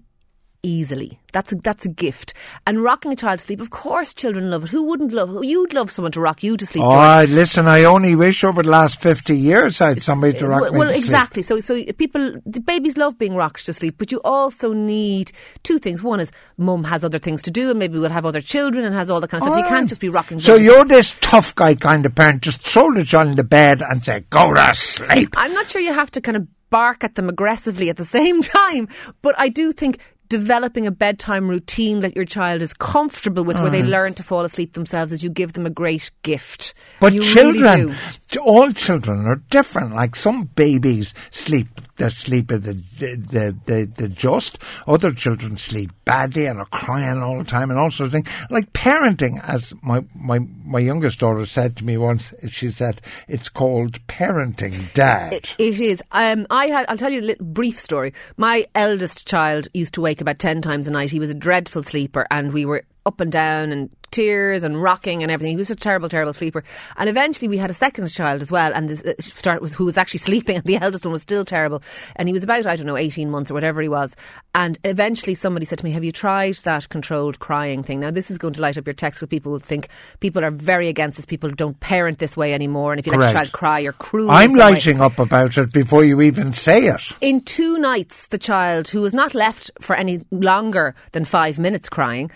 easily. 0.63 1.19
That's 1.33 1.53
a, 1.53 1.55
that's 1.55 1.85
a 1.85 1.89
gift. 1.89 2.33
And 2.67 2.83
rocking 2.83 3.13
a 3.13 3.15
child 3.15 3.39
to 3.39 3.45
sleep, 3.45 3.61
of 3.61 3.69
course, 3.69 4.13
children 4.13 4.51
love 4.51 4.65
it. 4.65 4.69
Who 4.69 4.83
wouldn't 4.83 5.13
love? 5.13 5.43
You'd 5.43 5.73
love 5.73 5.89
someone 5.91 6.11
to 6.13 6.19
rock 6.21 6.43
you 6.43 6.57
to 6.57 6.65
sleep. 6.65 6.83
Oh, 6.83 6.89
I- 6.89 7.25
listen, 7.25 7.67
I 7.67 7.85
only 7.85 8.15
wish 8.15 8.43
over 8.43 8.61
the 8.61 8.69
last 8.69 8.99
50 8.99 9.37
years 9.37 9.79
I 9.79 9.89
had 9.89 10.01
somebody 10.01 10.37
to 10.39 10.45
uh, 10.45 10.49
rock 10.49 10.61
well, 10.61 10.71
me 10.73 10.79
well, 10.79 10.87
to 10.89 10.93
sleep. 10.93 11.05
exactly. 11.05 11.41
So, 11.41 11.59
so 11.61 11.83
people, 11.93 12.39
the 12.45 12.59
babies 12.59 12.97
love 12.97 13.17
being 13.17 13.35
rocked 13.35 13.65
to 13.65 13.73
sleep, 13.73 13.95
but 13.97 14.11
you 14.11 14.19
also 14.23 14.73
need 14.73 15.31
two 15.63 15.79
things. 15.79 16.03
One 16.03 16.19
is 16.19 16.31
mum 16.57 16.83
has 16.83 17.03
other 17.05 17.19
things 17.19 17.41
to 17.43 17.51
do, 17.51 17.69
and 17.69 17.79
maybe 17.79 17.97
we'll 17.97 18.09
have 18.11 18.25
other 18.25 18.41
children 18.41 18.85
and 18.85 18.93
has 18.93 19.09
all 19.09 19.21
that 19.21 19.29
kind 19.29 19.41
of 19.41 19.47
stuff. 19.47 19.57
You 19.57 19.67
can't 19.69 19.87
just 19.89 20.01
be 20.01 20.09
rocking. 20.09 20.39
So 20.39 20.55
you're 20.55 20.85
this 20.85 21.15
tough 21.21 21.55
guy 21.55 21.75
kind 21.75 22.05
of 22.05 22.13
parent. 22.13 22.43
Just 22.43 22.59
throw 22.61 22.93
the 22.93 23.05
child 23.05 23.29
in 23.29 23.35
the 23.35 23.43
bed 23.43 23.81
and 23.81 24.03
say, 24.03 24.25
"Go 24.29 24.53
to 24.53 24.75
sleep." 24.75 25.29
I'm 25.37 25.53
not 25.53 25.69
sure 25.69 25.81
you 25.81 25.93
have 25.93 26.11
to 26.11 26.21
kind 26.21 26.35
of 26.37 26.47
bark 26.69 27.03
at 27.03 27.15
them 27.15 27.29
aggressively 27.29 27.89
at 27.89 27.97
the 27.97 28.05
same 28.19 28.41
time, 28.41 28.87
but 29.21 29.33
I 29.37 29.49
do 29.49 29.71
think 29.71 29.99
developing 30.31 30.87
a 30.87 30.91
bedtime 30.91 31.49
routine 31.49 31.99
that 31.99 32.15
your 32.15 32.23
child 32.23 32.61
is 32.61 32.73
comfortable 32.73 33.43
with, 33.43 33.59
where 33.59 33.69
they 33.69 33.81
mm. 33.81 33.89
learn 33.89 34.13
to 34.13 34.23
fall 34.23 34.45
asleep 34.45 34.71
themselves, 34.73 35.11
is 35.11 35.21
you 35.21 35.29
give 35.29 35.51
them 35.51 35.65
a 35.65 35.69
great 35.69 36.09
gift. 36.23 36.73
But 37.01 37.11
you 37.11 37.21
children, 37.21 37.87
really 37.87 37.97
all 38.39 38.71
children 38.71 39.25
are 39.27 39.41
different. 39.49 39.93
Like 39.93 40.15
some 40.15 40.45
babies 40.55 41.13
sleep, 41.31 41.67
they 41.97 42.09
sleep 42.09 42.51
at 42.51 42.63
the, 42.63 42.73
the, 42.73 43.55
the, 43.65 43.85
the 43.95 44.07
just. 44.07 44.57
Other 44.87 45.11
children 45.11 45.57
sleep 45.57 45.91
badly 46.05 46.45
and 46.45 46.59
are 46.59 46.65
crying 46.65 47.21
all 47.21 47.37
the 47.37 47.43
time 47.43 47.69
and 47.69 47.79
all 47.79 47.91
sorts 47.91 48.13
of 48.13 48.23
things. 48.23 48.29
Like 48.49 48.73
parenting, 48.73 49.43
as 49.47 49.73
my, 49.81 50.03
my, 50.15 50.39
my 50.63 50.79
youngest 50.79 51.19
daughter 51.19 51.45
said 51.45 51.77
to 51.77 51.85
me 51.85 51.97
once, 51.97 52.33
she 52.47 52.71
said, 52.71 53.01
it's 53.27 53.49
called 53.49 54.05
parenting, 54.07 54.93
dad. 54.93 55.33
It, 55.33 55.55
it 55.57 55.79
is. 55.79 56.01
Um, 56.11 56.47
I 56.49 56.67
had. 56.67 56.85
I'll 56.89 56.97
tell 56.97 57.11
you 57.11 57.21
a 57.21 57.23
little 57.23 57.45
brief 57.45 57.79
story. 57.79 58.13
My 58.37 58.65
eldest 58.75 59.27
child 59.27 59.67
used 59.73 59.93
to 59.95 60.01
wake 60.01 60.21
about 60.21 60.39
ten 60.39 60.61
times 60.61 60.87
a 60.87 60.91
night. 60.91 61.11
He 61.11 61.19
was 61.19 61.29
a 61.29 61.35
dreadful 61.35 61.83
sleeper, 61.83 62.25
and 62.31 62.53
we 62.53 62.65
were 62.65 62.83
up 63.05 63.19
and 63.19 63.31
down 63.31 63.71
and 63.71 63.89
tears 64.11 64.63
and 64.63 64.81
rocking 64.81 65.23
and 65.23 65.31
everything. 65.31 65.53
He 65.53 65.57
was 65.57 65.71
a 65.71 65.75
terrible, 65.75 66.09
terrible 66.09 66.33
sleeper. 66.33 66.63
And 66.97 67.09
eventually, 67.09 67.47
we 67.47 67.57
had 67.57 67.69
a 67.69 67.73
second 67.73 68.07
child 68.07 68.41
as 68.41 68.51
well, 68.51 68.71
and 68.73 68.89
the 68.89 69.11
uh, 69.11 69.21
start 69.21 69.61
was 69.61 69.73
who 69.73 69.85
was 69.85 69.97
actually 69.97 70.19
sleeping, 70.29 70.57
and 70.57 70.65
the 70.65 70.77
eldest 70.77 71.05
one 71.05 71.11
was 71.11 71.21
still 71.21 71.45
terrible. 71.45 71.81
And 72.15 72.27
he 72.27 72.33
was 72.33 72.43
about 72.43 72.65
I 72.65 72.75
don't 72.75 72.87
know 72.87 72.97
eighteen 72.97 73.29
months 73.29 73.51
or 73.51 73.53
whatever 73.53 73.81
he 73.81 73.89
was. 73.89 74.15
And 74.53 74.77
eventually, 74.83 75.33
somebody 75.33 75.65
said 75.65 75.79
to 75.79 75.85
me, 75.85 75.91
"Have 75.91 76.03
you 76.03 76.11
tried 76.11 76.55
that 76.63 76.89
controlled 76.89 77.39
crying 77.39 77.83
thing?" 77.83 77.99
Now, 77.99 78.11
this 78.11 78.29
is 78.29 78.37
going 78.37 78.53
to 78.55 78.61
light 78.61 78.77
up 78.77 78.85
your 78.85 78.93
text. 78.93 79.19
Because 79.19 79.29
people 79.29 79.51
will 79.51 79.59
think 79.59 79.89
people 80.19 80.43
are 80.43 80.51
very 80.51 80.87
against 80.87 81.17
this. 81.17 81.25
People 81.25 81.49
don't 81.49 81.79
parent 81.79 82.19
this 82.19 82.37
way 82.37 82.53
anymore, 82.53 82.91
and 82.91 82.99
if 82.99 83.05
you 83.05 83.11
let 83.11 83.21
your 83.21 83.33
child 83.33 83.51
cry, 83.51 83.79
you're 83.79 83.93
cruel. 83.93 84.31
I'm 84.31 84.51
some 84.51 84.59
way. 84.59 84.71
lighting 84.73 85.01
up 85.01 85.19
about 85.19 85.57
it 85.57 85.71
before 85.71 86.03
you 86.03 86.21
even 86.21 86.53
say 86.53 86.85
it. 86.87 87.01
In 87.21 87.41
two 87.41 87.79
nights, 87.79 88.27
the 88.27 88.37
child, 88.37 88.87
who 88.87 89.01
was 89.01 89.13
not 89.13 89.35
left 89.35 89.71
for 89.79 89.95
any 89.95 90.21
longer 90.31 90.95
than 91.11 91.25
five 91.25 91.59
minutes 91.59 91.89
crying, 91.89 92.31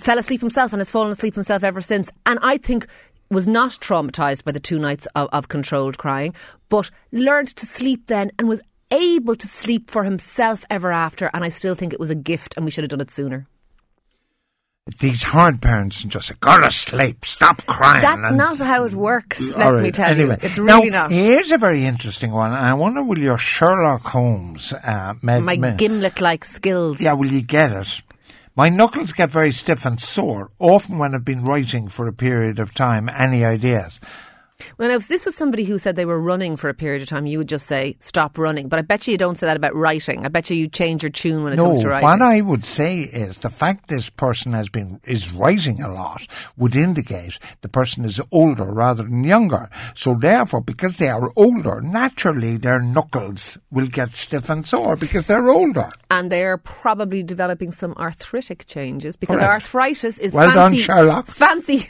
fell 0.00 0.18
asleep 0.18 0.40
himself 0.40 0.72
and 0.72 0.80
has 0.80 0.90
fallen 0.90 1.10
asleep 1.10 1.34
himself 1.34 1.64
ever 1.64 1.80
since. 1.80 2.10
And 2.26 2.38
I 2.42 2.56
think 2.58 2.86
was 3.30 3.46
not 3.46 3.70
traumatized 3.72 4.44
by 4.44 4.52
the 4.52 4.60
two 4.60 4.78
nights 4.78 5.06
of, 5.14 5.28
of 5.32 5.48
controlled 5.48 5.98
crying, 5.98 6.34
but 6.68 6.90
learned 7.12 7.48
to 7.56 7.66
sleep 7.66 8.06
then 8.06 8.30
and 8.38 8.48
was 8.48 8.60
able 8.90 9.34
to 9.34 9.46
sleep 9.46 9.90
for 9.90 10.04
himself 10.04 10.64
ever 10.68 10.92
after. 10.92 11.30
And 11.32 11.42
I 11.44 11.48
still 11.48 11.74
think 11.74 11.92
it 11.92 12.00
was 12.00 12.10
a 12.10 12.14
gift 12.14 12.54
and 12.56 12.64
we 12.64 12.70
should 12.70 12.84
have 12.84 12.90
done 12.90 13.00
it 13.00 13.10
sooner. 13.10 13.46
These 14.98 15.22
hard 15.22 15.62
parents 15.62 16.02
and 16.02 16.10
just 16.10 16.26
say, 16.26 16.34
"Go 16.40 16.60
to 16.60 16.68
sleep, 16.72 17.24
stop 17.24 17.64
crying." 17.66 18.02
That's 18.02 18.30
and- 18.30 18.36
not 18.36 18.58
how 18.58 18.84
it 18.84 18.92
works, 18.92 19.54
let 19.54 19.64
All 19.68 19.72
me 19.74 19.82
right, 19.84 19.94
tell 19.94 20.10
anyway. 20.10 20.38
you. 20.42 20.48
It's 20.48 20.58
really 20.58 20.90
now, 20.90 21.02
not. 21.02 21.12
Here's 21.12 21.52
a 21.52 21.56
very 21.56 21.84
interesting 21.84 22.32
one. 22.32 22.50
I 22.52 22.74
wonder 22.74 23.00
will 23.04 23.16
your 23.20 23.38
Sherlock 23.38 24.02
Holmes 24.02 24.72
uh, 24.72 25.14
med- 25.22 25.44
My 25.44 25.54
gimlet 25.76 26.20
like 26.20 26.44
skills. 26.44 27.00
Yeah, 27.00 27.12
will 27.12 27.30
you 27.32 27.42
get 27.42 27.70
it? 27.70 28.02
My 28.54 28.68
knuckles 28.68 29.12
get 29.12 29.30
very 29.30 29.50
stiff 29.50 29.86
and 29.86 29.98
sore, 29.98 30.50
often 30.58 30.98
when 30.98 31.14
I've 31.14 31.24
been 31.24 31.42
writing 31.42 31.88
for 31.88 32.06
a 32.06 32.12
period 32.12 32.58
of 32.58 32.74
time. 32.74 33.08
Any 33.08 33.46
ideas? 33.46 33.98
Well, 34.78 34.88
now, 34.88 34.96
if 34.96 35.08
this 35.08 35.24
was 35.24 35.36
somebody 35.36 35.64
who 35.64 35.78
said 35.78 35.96
they 35.96 36.04
were 36.04 36.20
running 36.20 36.56
for 36.56 36.68
a 36.68 36.74
period 36.74 37.02
of 37.02 37.08
time, 37.08 37.26
you 37.26 37.38
would 37.38 37.48
just 37.48 37.66
say, 37.66 37.96
stop 38.00 38.38
running. 38.38 38.68
But 38.68 38.78
I 38.78 38.82
bet 38.82 39.06
you 39.06 39.12
you 39.12 39.18
don't 39.18 39.36
say 39.36 39.46
that 39.46 39.56
about 39.56 39.74
writing. 39.74 40.24
I 40.24 40.28
bet 40.28 40.50
you 40.50 40.56
you 40.56 40.68
change 40.68 41.02
your 41.02 41.10
tune 41.10 41.44
when 41.44 41.52
it 41.52 41.56
No, 41.56 41.64
comes 41.66 41.80
to 41.80 41.88
writing. 41.88 42.08
what 42.08 42.22
I 42.22 42.40
would 42.40 42.64
say 42.64 43.00
is 43.00 43.38
the 43.38 43.48
fact 43.50 43.88
this 43.88 44.08
person 44.10 44.52
has 44.52 44.68
been 44.68 45.00
is 45.04 45.32
writing 45.32 45.82
a 45.82 45.92
lot 45.92 46.26
would 46.56 46.74
indicate 46.76 47.38
the 47.60 47.68
person 47.68 48.04
is 48.04 48.20
older 48.30 48.64
rather 48.64 49.02
than 49.02 49.24
younger. 49.24 49.68
So 49.94 50.14
therefore, 50.14 50.60
because 50.62 50.96
they 50.96 51.08
are 51.08 51.30
older, 51.36 51.80
naturally 51.80 52.56
their 52.56 52.80
knuckles 52.80 53.58
will 53.70 53.86
get 53.88 54.16
stiff 54.16 54.48
and 54.50 54.66
sore 54.66 54.96
because 54.96 55.26
they're 55.26 55.48
older. 55.48 55.90
and 56.10 56.30
they're 56.30 56.58
probably 56.58 57.22
developing 57.22 57.72
some 57.72 57.94
arthritic 57.94 58.66
changes 58.66 59.16
because 59.16 59.38
Correct. 59.38 59.52
arthritis 59.64 60.18
is 60.18 60.34
Well 60.34 60.48
done, 60.52 60.72
fancy. 60.72 60.82
Sherlock. 60.82 61.26
Fancy. 61.26 61.88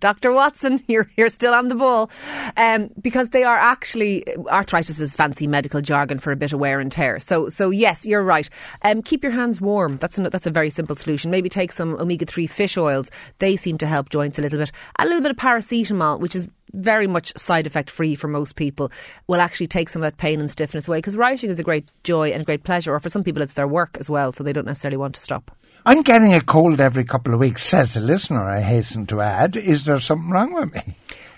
Dr. 0.00 0.32
Watson, 0.32 0.80
you're, 0.88 1.10
you're 1.16 1.28
still 1.28 1.54
on 1.54 1.68
the 1.68 1.74
ball. 1.74 2.10
Um, 2.56 2.90
because 3.00 3.30
they 3.30 3.44
are 3.44 3.56
actually, 3.56 4.24
arthritis 4.48 5.00
is 5.00 5.14
fancy 5.14 5.46
medical 5.46 5.80
jargon 5.80 6.18
for 6.18 6.32
a 6.32 6.36
bit 6.36 6.52
of 6.52 6.60
wear 6.60 6.80
and 6.80 6.90
tear. 6.90 7.20
So, 7.20 7.48
so 7.48 7.70
yes, 7.70 8.06
you're 8.06 8.22
right. 8.22 8.48
Um, 8.82 9.02
keep 9.02 9.22
your 9.22 9.32
hands 9.32 9.60
warm. 9.60 9.98
That's, 9.98 10.18
an, 10.18 10.24
that's 10.24 10.46
a 10.46 10.50
very 10.50 10.70
simple 10.70 10.96
solution. 10.96 11.30
Maybe 11.30 11.48
take 11.48 11.72
some 11.72 11.94
omega 11.96 12.26
3 12.26 12.46
fish 12.46 12.76
oils. 12.76 13.10
They 13.38 13.56
seem 13.56 13.78
to 13.78 13.86
help 13.86 14.10
joints 14.10 14.38
a 14.38 14.42
little 14.42 14.58
bit. 14.58 14.72
A 14.98 15.04
little 15.04 15.22
bit 15.22 15.30
of 15.30 15.36
paracetamol, 15.36 16.20
which 16.20 16.36
is 16.36 16.48
very 16.72 17.06
much 17.06 17.32
side 17.36 17.66
effect 17.66 17.90
free 17.90 18.14
for 18.14 18.28
most 18.28 18.56
people, 18.56 18.90
will 19.26 19.40
actually 19.40 19.66
take 19.66 19.88
some 19.88 20.02
of 20.02 20.06
that 20.06 20.18
pain 20.18 20.40
and 20.40 20.50
stiffness 20.50 20.88
away. 20.88 20.98
Because 20.98 21.16
writing 21.16 21.50
is 21.50 21.58
a 21.58 21.64
great 21.64 21.90
joy 22.04 22.30
and 22.30 22.42
a 22.42 22.44
great 22.44 22.64
pleasure, 22.64 22.94
or 22.94 23.00
for 23.00 23.08
some 23.08 23.22
people, 23.22 23.42
it's 23.42 23.54
their 23.54 23.68
work 23.68 23.96
as 23.98 24.10
well, 24.10 24.32
so 24.32 24.44
they 24.44 24.52
don't 24.52 24.66
necessarily 24.66 24.96
want 24.96 25.14
to 25.14 25.20
stop. 25.20 25.56
I'm 25.86 26.02
getting 26.02 26.34
a 26.34 26.40
cold 26.40 26.80
every 26.80 27.04
couple 27.04 27.32
of 27.32 27.38
weeks, 27.38 27.62
says 27.62 27.96
a 27.96 28.00
listener, 28.00 28.42
I 28.42 28.60
hasten 28.60 29.06
to 29.06 29.20
add. 29.20 29.54
Is 29.54 29.84
there 29.84 30.00
something 30.00 30.30
wrong 30.30 30.52
with 30.52 30.74
me? 30.74 30.82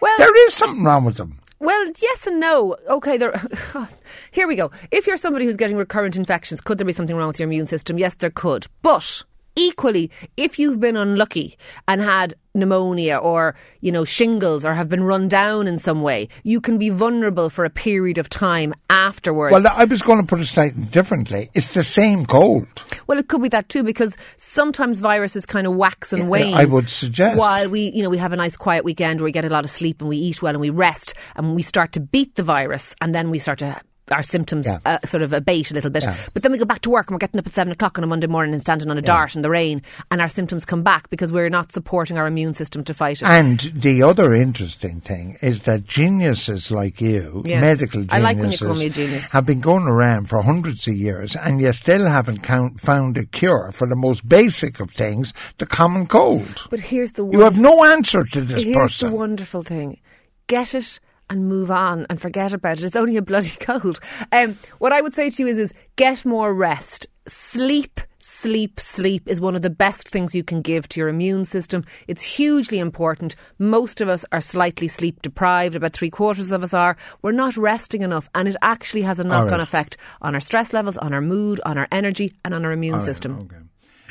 Well, 0.01 0.17
there 0.17 0.47
is 0.47 0.55
something 0.55 0.85
wrong 0.85 1.05
with 1.05 1.19
them. 1.19 1.39
Well, 1.61 1.93
yes 2.01 2.27
and 2.27 2.41
no. 2.41 2.75
Okay, 2.89 3.19
there. 3.19 3.39
Here 4.31 4.49
we 4.49 4.57
go. 4.57 4.71
If 4.91 5.07
you're 5.07 5.19
somebody 5.19 5.45
who's 5.45 5.59
getting 5.59 5.77
recurrent 5.77 6.17
infections, 6.17 6.63
could 6.63 6.79
there 6.79 6.87
be 6.87 6.95
something 6.95 7.15
wrong 7.15 7.29
with 7.29 7.39
your 7.39 7.47
immune 7.47 7.67
system? 7.67 7.99
Yes, 7.99 8.15
there 8.15 8.31
could. 8.31 8.67
But 8.81 9.23
equally, 9.59 10.11
if 10.37 10.59
you've 10.59 10.81
been 10.81 10.97
unlucky 10.97 11.59
and 11.87 12.01
had 12.01 12.35
pneumonia 12.55 13.17
or, 13.17 13.55
you 13.81 13.93
know, 13.93 14.05
shingles 14.05 14.65
or 14.65 14.75
have 14.75 14.89
been 14.89 15.05
run 15.05 15.29
down 15.29 15.67
in 15.67 15.79
some 15.79 16.03
way, 16.03 16.29
you 16.43 16.61
can 16.61 16.79
be 16.79 16.89
vulnerable 16.91 17.51
for 17.51 17.65
a 17.65 17.71
period 17.71 18.19
of 18.19 18.29
time 18.29 18.75
afterwards. 18.91 19.53
Well, 19.53 19.67
I 19.75 19.85
was 19.85 20.03
going 20.03 20.21
to 20.21 20.27
put 20.27 20.41
it 20.41 20.47
slightly 20.47 20.85
differently. 20.85 21.51
It's 21.55 21.69
the 21.69 21.85
same 21.85 22.27
cold. 22.27 22.67
Well, 23.07 23.19
it 23.19 23.29
could 23.29 23.43
be 23.43 23.49
that 23.51 23.69
too 23.69 23.83
because 23.83 24.17
sometimes 24.37 25.01
viruses 25.01 25.47
kind 25.47 25.67
of 25.67 25.75
wax 25.75 26.13
and 26.13 26.29
wane. 26.29 26.55
I 26.55 26.65
would 26.65 26.91
suggest. 26.91 27.39
While 27.39 27.69
we, 27.69 27.91
you 27.95 28.03
know, 28.03 28.11
we 28.11 28.19
have 28.19 28.33
a 28.33 28.37
nice 28.37 28.57
quiet 28.57 28.85
weekend 28.85 29.21
where 29.21 29.27
we 29.27 29.33
get 29.33 29.45
a 29.45 29.51
lot 29.51 29.65
of 29.65 29.71
sleep 29.71 30.01
and 30.01 30.09
we 30.09 30.17
eat 30.17 30.43
well 30.43 30.51
and 30.51 30.61
we 30.61 30.71
rest 30.71 31.15
and 31.37 31.55
we 31.55 31.63
start 31.63 31.93
to 31.93 32.01
beat 32.01 32.35
the 32.35 32.43
virus 32.43 32.95
and 33.01 33.15
then 33.15 33.31
we 33.31 33.39
start 33.39 33.59
to 33.61 33.81
our 34.13 34.23
symptoms 34.23 34.67
Yeah. 34.67 34.79
uh, 34.85 34.99
sort 35.07 35.23
of 35.23 35.33
abate 35.33 35.71
a 35.71 35.75
little 35.75 35.91
bit. 35.91 36.05
Yeah. 36.05 36.17
But 36.35 36.43
then 36.43 36.53
we 36.53 36.59
go 36.59 36.65
back 36.65 36.81
to 36.83 36.91
work 36.91 37.07
and 37.09 37.15
we're 37.15 37.19
getting 37.19 37.39
up 37.39 37.47
at 37.47 37.53
seven 37.53 37.73
o'clock 37.73 37.99
on 37.99 38.05
a 38.05 38.07
Monday 38.07 38.27
morning 38.27 38.53
and 38.53 38.61
standing 38.61 38.91
on 38.91 38.99
a 38.99 39.03
dart 39.03 39.37
in 39.37 39.43
the 39.43 39.51
rain, 39.51 39.83
and 40.11 40.21
our 40.21 40.29
symptoms 40.29 40.65
come 40.65 40.83
back 40.83 41.11
because 41.11 41.31
we're 41.33 41.49
not 41.51 41.73
supporting 41.73 42.19
our 42.19 42.27
immune 42.27 42.55
system 42.55 42.83
to 42.85 42.95
fight 42.95 43.23
it. 43.23 43.29
And 43.29 43.59
the 43.75 44.03
other 44.03 44.33
interesting 44.35 45.01
thing 45.01 45.37
is 45.43 45.63
that 45.63 45.85
geniuses 45.87 46.71
like 46.71 47.01
you, 47.01 47.43
Yes. 47.47 47.61
medical 47.61 48.01
geniuses, 48.03 48.13
I 48.13 48.19
like 48.21 48.39
when 48.39 48.51
you 48.53 48.59
call 48.59 48.75
me 48.75 48.87
a 48.87 48.91
genius. 48.91 49.33
have 49.33 49.47
been 49.47 49.61
going 49.61 49.85
around 49.85 50.29
for 50.29 50.43
hundreds 50.43 50.87
of 50.89 50.95
years, 50.97 51.37
and 51.37 51.61
you 51.61 51.73
still 51.73 52.07
haven't 52.07 52.43
count, 52.43 52.81
found 52.81 53.17
a 53.19 53.25
cure 53.27 53.71
for 53.75 53.87
the 53.87 53.97
most 53.97 54.29
basic 54.29 54.81
of 54.81 54.91
things, 54.91 55.33
the 55.59 55.67
common 55.67 56.07
cold. 56.07 56.67
but 56.71 56.81
here's 56.81 57.13
the 57.13 57.27
You 57.27 57.41
have 57.41 57.59
no 57.59 57.85
answer 57.85 58.25
to 58.25 58.41
this 58.41 58.63
here's 58.65 58.77
person. 58.77 59.11
the 59.11 59.17
wonderful 59.17 59.63
thing: 59.63 59.99
get 60.47 60.75
it 60.75 60.99
and 61.31 61.49
move 61.49 61.71
on 61.71 62.07
and 62.09 62.21
forget 62.21 62.53
about 62.53 62.79
it. 62.79 62.85
It's 62.85 62.97
only 62.97 63.17
a 63.17 63.23
bloody 63.23 63.51
cold. 63.61 64.01
Um, 64.33 64.59
what 64.79 64.93
I 64.93 65.01
would 65.01 65.15
say 65.15 65.31
to 65.31 65.43
you 65.43 65.49
is, 65.49 65.59
is 65.59 65.75
get 65.97 66.25
more 66.25 66.53
rest. 66.53 67.07
Sleep, 67.27 68.01
sleep, 68.21 68.81
sleep 68.81 69.29
is 69.29 69.41
one 69.41 69.55
of 69.55 69.63
the 69.63 69.71
best 69.71 70.09
things 70.09 70.35
you 70.35 70.43
can 70.43 70.63
give 70.63 70.89
to 70.89 71.01
your 71.01 71.09
immune 71.09 71.45
system. 71.45 71.85
It's 72.07 72.23
hugely 72.23 72.79
important. 72.79 73.37
Most 73.59 74.01
of 74.01 74.09
us 74.09 74.25
are 74.33 74.41
slightly 74.41 74.89
sleep 74.89 75.23
deprived. 75.23 75.75
About 75.75 75.93
three 75.93 76.11
quarters 76.11 76.53
of 76.53 76.63
us 76.63 76.73
are. 76.73 76.97
We're 77.23 77.33
not 77.33 77.57
resting 77.57 78.03
enough, 78.03 78.29
and 78.35 78.49
it 78.49 78.57
actually 78.63 79.03
has 79.03 79.21
a 79.21 79.25
knock-on 79.25 79.59
right. 79.59 79.61
effect 79.61 79.97
on 80.23 80.35
our 80.35 80.41
stress 80.41 80.73
levels, 80.73 80.97
on 80.97 81.13
our 81.13 81.21
mood, 81.21 81.61
on 81.67 81.77
our 81.77 81.89
energy, 81.93 82.33
and 82.45 82.55
on 82.55 82.65
our 82.65 82.73
immune 82.73 83.01
system. 83.01 83.41
Okay. 83.41 83.68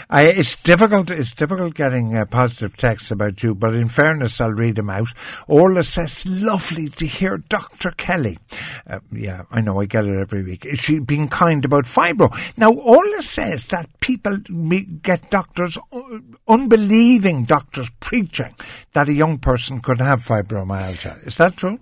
I, 0.10 0.24
it's 0.24 0.56
difficult. 0.56 1.12
It's 1.12 1.34
difficult 1.34 1.74
getting 1.74 2.16
uh, 2.16 2.26
positive 2.26 2.78
texts 2.78 3.12
about 3.12 3.44
you, 3.44 3.56
but 3.56 3.74
in 3.74 3.90
fairness, 3.90 4.40
I'll 4.40 4.54
read 4.54 4.76
them 4.76 4.90
out. 4.90 5.10
Orla 5.48 5.84
says, 5.84 6.26
"Lovely 6.26 6.90
to 6.90 7.06
hear 7.06 7.38
Dr. 7.38 7.92
Kelly." 7.92 8.40
Uh, 8.88 9.00
yeah, 9.12 9.44
I 9.52 9.62
know. 9.62 9.82
I 9.82 9.86
get 9.86 10.06
it 10.06 10.20
every 10.20 10.44
week. 10.44 10.66
Is 10.66 10.80
she 10.80 11.00
being 11.00 11.28
kind 11.28 11.64
about 11.66 11.86
fibro? 11.86 12.36
Now, 12.58 12.72
Orla 12.74 13.22
says 13.22 13.66
that 13.66 14.00
people 14.00 14.38
get 15.02 15.30
doctors, 15.32 15.78
uh, 15.92 16.20
unbelieving 16.48 17.46
doctors, 17.46 17.90
preaching 18.00 18.56
that 18.94 19.10
a 19.10 19.14
young 19.14 19.38
person 19.40 19.82
could 19.82 20.00
have 20.00 20.24
fibromyalgia. 20.24 21.26
Is 21.28 21.38
that 21.38 21.58
true? 21.58 21.80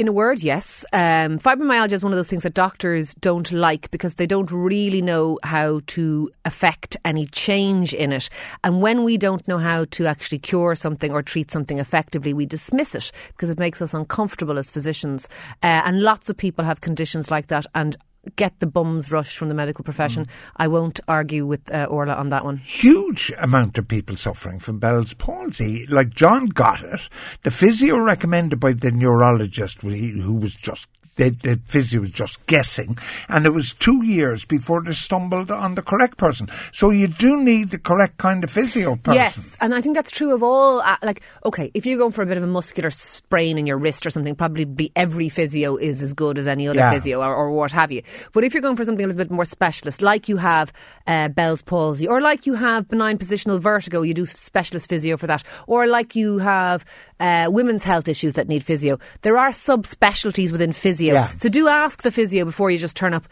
In 0.00 0.08
a 0.08 0.12
word, 0.12 0.42
yes. 0.42 0.82
Um, 0.94 1.38
fibromyalgia 1.38 1.92
is 1.92 2.02
one 2.02 2.10
of 2.10 2.16
those 2.16 2.30
things 2.30 2.44
that 2.44 2.54
doctors 2.54 3.12
don't 3.16 3.52
like 3.52 3.90
because 3.90 4.14
they 4.14 4.26
don't 4.26 4.50
really 4.50 5.02
know 5.02 5.38
how 5.42 5.82
to 5.88 6.30
affect 6.46 6.96
any 7.04 7.26
change 7.26 7.92
in 7.92 8.10
it. 8.10 8.30
And 8.64 8.80
when 8.80 9.04
we 9.04 9.18
don't 9.18 9.46
know 9.46 9.58
how 9.58 9.84
to 9.90 10.06
actually 10.06 10.38
cure 10.38 10.74
something 10.74 11.12
or 11.12 11.20
treat 11.20 11.50
something 11.50 11.78
effectively, 11.78 12.32
we 12.32 12.46
dismiss 12.46 12.94
it 12.94 13.12
because 13.28 13.50
it 13.50 13.58
makes 13.58 13.82
us 13.82 13.92
uncomfortable 13.92 14.56
as 14.56 14.70
physicians. 14.70 15.28
Uh, 15.62 15.84
and 15.84 16.00
lots 16.00 16.30
of 16.30 16.36
people 16.38 16.64
have 16.64 16.80
conditions 16.80 17.30
like 17.30 17.48
that 17.48 17.66
and 17.74 17.98
get 18.36 18.58
the 18.60 18.66
bums 18.66 19.10
rush 19.10 19.36
from 19.36 19.48
the 19.48 19.54
medical 19.54 19.84
profession. 19.84 20.26
I 20.56 20.68
won't 20.68 21.00
argue 21.08 21.46
with 21.46 21.72
uh, 21.72 21.84
Orla 21.84 22.14
on 22.14 22.28
that 22.30 22.44
one. 22.44 22.58
huge 22.58 23.32
amount 23.38 23.78
of 23.78 23.88
people 23.88 24.16
suffering 24.16 24.58
from 24.58 24.78
Bell's 24.78 25.14
palsy. 25.14 25.86
Like 25.86 26.14
John 26.14 26.46
got 26.46 26.82
it. 26.82 27.00
The 27.42 27.50
physio 27.50 27.98
recommended 27.98 28.60
by 28.60 28.72
the 28.72 28.90
neurologist, 28.90 29.80
who 29.82 30.34
was 30.34 30.54
just 30.54 30.86
the, 31.16 31.30
the 31.30 31.60
physio 31.66 32.00
was 32.00 32.10
just 32.10 32.44
guessing, 32.46 32.96
and 33.28 33.44
it 33.46 33.50
was 33.52 33.72
two 33.74 34.04
years 34.04 34.44
before 34.44 34.82
they 34.82 34.92
stumbled 34.92 35.50
on 35.50 35.74
the 35.74 35.82
correct 35.82 36.16
person. 36.16 36.48
So 36.72 36.90
you 36.90 37.08
do 37.08 37.42
need 37.42 37.70
the 37.70 37.78
correct 37.78 38.16
kind 38.18 38.42
of 38.44 38.50
physio 38.50 38.96
person. 38.96 39.14
Yes, 39.20 39.56
and 39.60 39.74
I 39.74 39.80
think 39.80 39.96
that's 39.96 40.10
true 40.10 40.32
of 40.34 40.42
all. 40.42 40.80
Uh, 40.80 40.96
like, 41.02 41.22
okay, 41.44 41.70
if 41.74 41.84
you're 41.84 41.98
going 41.98 42.12
for 42.12 42.22
a 42.22 42.26
bit 42.26 42.36
of 42.36 42.42
a 42.42 42.46
muscular 42.46 42.90
sprain 42.90 43.58
in 43.58 43.66
your 43.66 43.76
wrist 43.78 44.06
or 44.06 44.10
something, 44.10 44.34
probably 44.34 44.64
be 44.64 44.90
every 44.96 45.28
physio 45.28 45.76
is 45.76 46.00
as 46.02 46.14
good 46.14 46.38
as 46.38 46.48
any 46.48 46.68
other 46.68 46.78
Yeah. 46.78 46.90
physio 46.92 47.20
or, 47.20 47.34
or 47.34 47.50
what 47.52 47.72
have 47.72 47.92
you. 47.92 48.02
But 48.32 48.44
if 48.44 48.54
you're 48.54 48.62
going 48.62 48.76
for 48.76 48.84
something 48.84 49.04
a 49.04 49.08
little 49.08 49.22
bit 49.22 49.30
more 49.30 49.44
specialist, 49.44 50.02
like 50.02 50.28
you 50.28 50.38
have 50.38 50.72
uh, 51.06 51.28
Bell's 51.28 51.62
palsy, 51.62 52.06
or 52.06 52.20
like 52.20 52.46
you 52.46 52.54
have 52.54 52.88
benign 52.88 53.18
positional 53.18 53.60
vertigo, 53.60 54.02
you 54.02 54.14
do 54.14 54.26
specialist 54.26 54.88
physio 54.88 55.16
for 55.16 55.26
that, 55.26 55.42
or 55.66 55.86
like 55.86 56.14
you 56.16 56.38
have 56.38 56.84
uh, 57.20 57.46
women's 57.50 57.84
health 57.84 58.08
issues 58.08 58.32
that 58.34 58.48
need 58.48 58.64
physio. 58.64 58.98
There 59.22 59.36
are 59.38 59.50
subspecialties 59.50 60.50
within 60.52 60.72
physio, 60.72 61.14
Yeah. 61.14 61.30
so 61.36 61.48
do 61.48 61.68
ask 61.68 62.02
the 62.02 62.10
physio 62.10 62.44
before 62.44 62.70
you 62.70 62.78
just 62.78 62.96
turn 62.96 63.14
up. 63.14 63.24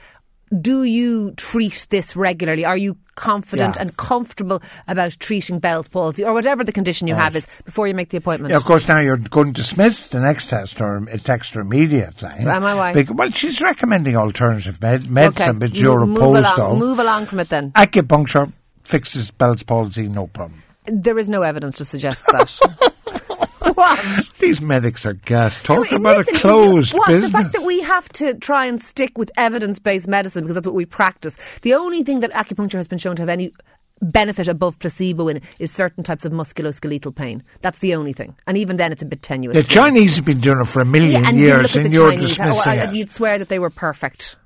Do 0.63 0.85
you 0.85 1.33
treat 1.33 1.87
this 1.91 2.17
regularly? 2.17 2.65
Are 2.65 2.77
you 2.77 2.97
confident 3.17 3.77
Yeah. 3.77 3.83
and 3.83 3.97
comfortable 3.99 4.63
about 4.87 5.11
treating 5.19 5.59
Bell's 5.59 5.89
palsy 5.89 6.25
or 6.25 6.33
whatever 6.33 6.65
the 6.65 6.73
condition 6.73 7.07
you 7.07 7.15
have 7.15 7.37
is 7.37 7.47
before 7.67 7.87
you 7.87 7.93
make 7.95 8.09
the 8.09 8.17
appointment? 8.17 8.53
Yeah, 8.53 8.57
of 8.57 8.65
course, 8.65 8.89
now 8.89 8.99
you're 8.99 9.19
going 9.19 9.49
to 9.53 9.61
dismiss 9.61 10.05
the 10.05 10.21
next 10.21 10.47
test 10.49 10.81
or 10.81 11.07
uh, 11.13 11.17
text 11.19 11.53
her 11.53 11.61
immediately. 11.61 12.31
Am 12.31 12.65
I 12.65 12.75
why? 12.75 12.93
Bec- 12.95 13.13
well, 13.13 13.31
she's 13.31 13.61
recommending 13.61 14.17
alternative 14.17 14.81
med- 14.81 15.11
medicine, 15.11 15.59
but 15.59 15.77
you're 15.77 16.07
move 16.07 16.17
opposed, 16.17 16.57
though. 16.57 16.77
Move 16.77 16.99
along 16.99 17.27
from 17.27 17.41
it 17.41 17.51
then. 17.51 17.71
Acupuncture 17.73 18.51
fixes 18.85 19.31
Bell's 19.31 19.63
palsy, 19.65 20.09
no 20.09 20.29
problem. 20.29 20.63
There 20.87 21.19
is 21.19 21.29
no 21.29 21.43
evidence 21.43 21.77
to 21.77 21.85
suggest 21.85 22.27
that. 22.29 22.59
what? 23.79 24.31
These 24.41 24.61
medics 24.61 25.07
are 25.07 25.13
gas. 25.15 25.63
Talk 25.63 25.93
about 25.93 26.19
listen, 26.19 26.35
a 26.35 26.39
closed 26.39 26.95
what, 26.95 27.07
business. 27.07 27.31
The 27.31 27.39
fact 27.39 27.53
that 27.53 27.65
we 27.65 27.81
have 27.83 28.09
to 28.11 28.35
try 28.35 28.67
and 28.67 28.81
stick 28.81 29.17
with 29.17 29.31
evidence 29.37 29.79
based 29.79 30.09
medicine 30.09 30.43
because 30.43 30.57
that's 30.57 30.67
what 30.67 30.75
we 30.75 30.85
practice. 30.85 31.37
The 31.63 31.75
only 31.75 32.03
thing 32.03 32.21
that 32.21 32.33
acupuncture 32.33 32.75
has 32.75 32.89
been 32.89 32.99
shown 32.99 33.15
to 33.17 33.23
have 33.23 33.29
any 33.29 33.53
benefit 34.01 34.49
above 34.49 34.79
placebo 34.79 35.29
in 35.29 35.41
is 35.61 35.73
certain 35.73 36.03
types 36.03 36.25
of 36.25 36.33
musculoskeletal 36.33 37.15
pain. 37.15 37.43
That's 37.63 37.79
the 37.79 37.95
only 37.95 38.13
thing. 38.13 38.37
And 38.47 38.57
even 38.57 38.79
then 38.79 38.91
it's 38.91 39.03
a 39.03 39.07
bit 39.07 39.23
tenuous. 39.23 39.57
the. 39.57 39.63
Chinese 39.63 40.17
have 40.17 40.25
been 40.25 40.41
doing 40.41 40.61
it 40.61 40.67
for 40.67 40.81
a 40.81 40.85
million 40.85 41.23
Yeah, 41.23 41.29
and 41.29 41.39
you 41.39 41.47
years, 41.47 41.75
look 41.75 41.85
and 41.85 41.95
you're 41.95 42.11
Chinese, 42.11 42.29
dismissing 42.31 42.81
oh, 42.81 42.83
it. 42.83 42.95
You'd 42.95 43.11
swear 43.11 43.39
that 43.39 43.49
they 43.49 43.59
were 43.59 43.71
perfect. 43.71 44.37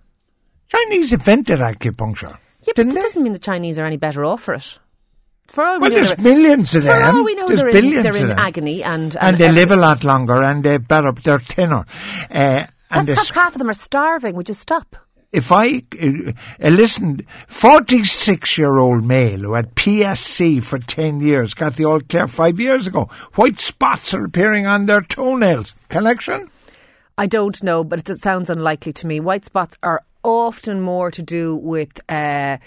Chinese 0.69 1.13
invented 1.13 1.59
acupuncture. 1.59 2.39
Yeah, 2.67 2.73
but 2.77 2.89
they? 2.89 3.01
doesn't 3.01 3.23
mean 3.23 3.33
the 3.33 3.39
Chinese 3.39 3.79
are 3.79 3.85
any 3.85 3.97
better 3.97 4.25
off 4.25 4.43
for 4.43 4.55
it. 4.55 4.79
For 5.49 5.65
all 5.65 5.75
we 5.77 5.81
Well, 5.83 5.91
know, 5.91 5.97
there's 5.97 6.15
they're- 6.15 6.23
millions 6.23 6.75
of 6.75 6.83
for 6.83 6.89
them. 6.89 7.17
all 7.17 7.25
we 7.25 7.35
know, 7.35 7.49
there's 7.49 7.61
they're 7.61 7.69
in, 7.85 8.03
they're 8.03 8.17
in 8.17 8.31
agony 8.33 8.83
and 8.83 9.17
and 9.21 9.37
they 9.39 9.47
everything. 9.47 9.55
live 9.55 9.71
a 9.71 9.77
lot 9.77 10.05
longer, 10.05 10.43
and 10.43 10.65
they're 10.65 10.79
better. 10.79 11.13
They're 11.13 11.39
thinner. 11.41 11.85
Uh, 12.31 12.65
and 12.91 13.09
That's 13.09 13.31
half 13.31 13.53
of 13.55 13.59
them 13.59 13.69
are 13.71 13.75
starving. 13.75 14.35
Would 14.37 14.49
you 14.49 14.55
stop? 14.55 14.97
if 15.33 15.51
I 15.51 15.81
uh, 16.03 16.33
uh, 16.63 16.69
listen, 16.69 17.27
46 17.49 18.59
year 18.59 18.79
old 18.79 19.03
male 19.05 19.41
who 19.41 19.55
had 19.55 19.75
PSC 19.75 20.63
for 20.63 20.79
10 20.79 21.21
years 21.21 21.55
got 21.55 21.77
the 21.77 21.87
all 21.87 22.01
clear 22.01 22.29
five 22.29 22.61
years 22.61 22.87
ago. 22.87 23.09
White 23.35 23.59
spots 23.59 24.13
are 24.13 24.25
appearing 24.25 24.67
on 24.67 24.85
their 24.87 25.01
toenails. 25.01 25.75
Connection? 25.89 26.51
I 27.17 27.27
don't 27.27 27.63
know, 27.63 27.83
but 27.83 28.01
it, 28.01 28.11
it 28.11 28.17
sounds 28.19 28.51
unlikely 28.51 28.93
to 28.95 29.07
me. 29.07 29.21
White 29.21 29.45
spots 29.47 29.75
are 29.83 30.03
often 30.23 30.81
more 30.83 31.11
to 31.11 31.23
do 31.23 31.57
with. 31.57 31.99
Uh, 32.11 32.59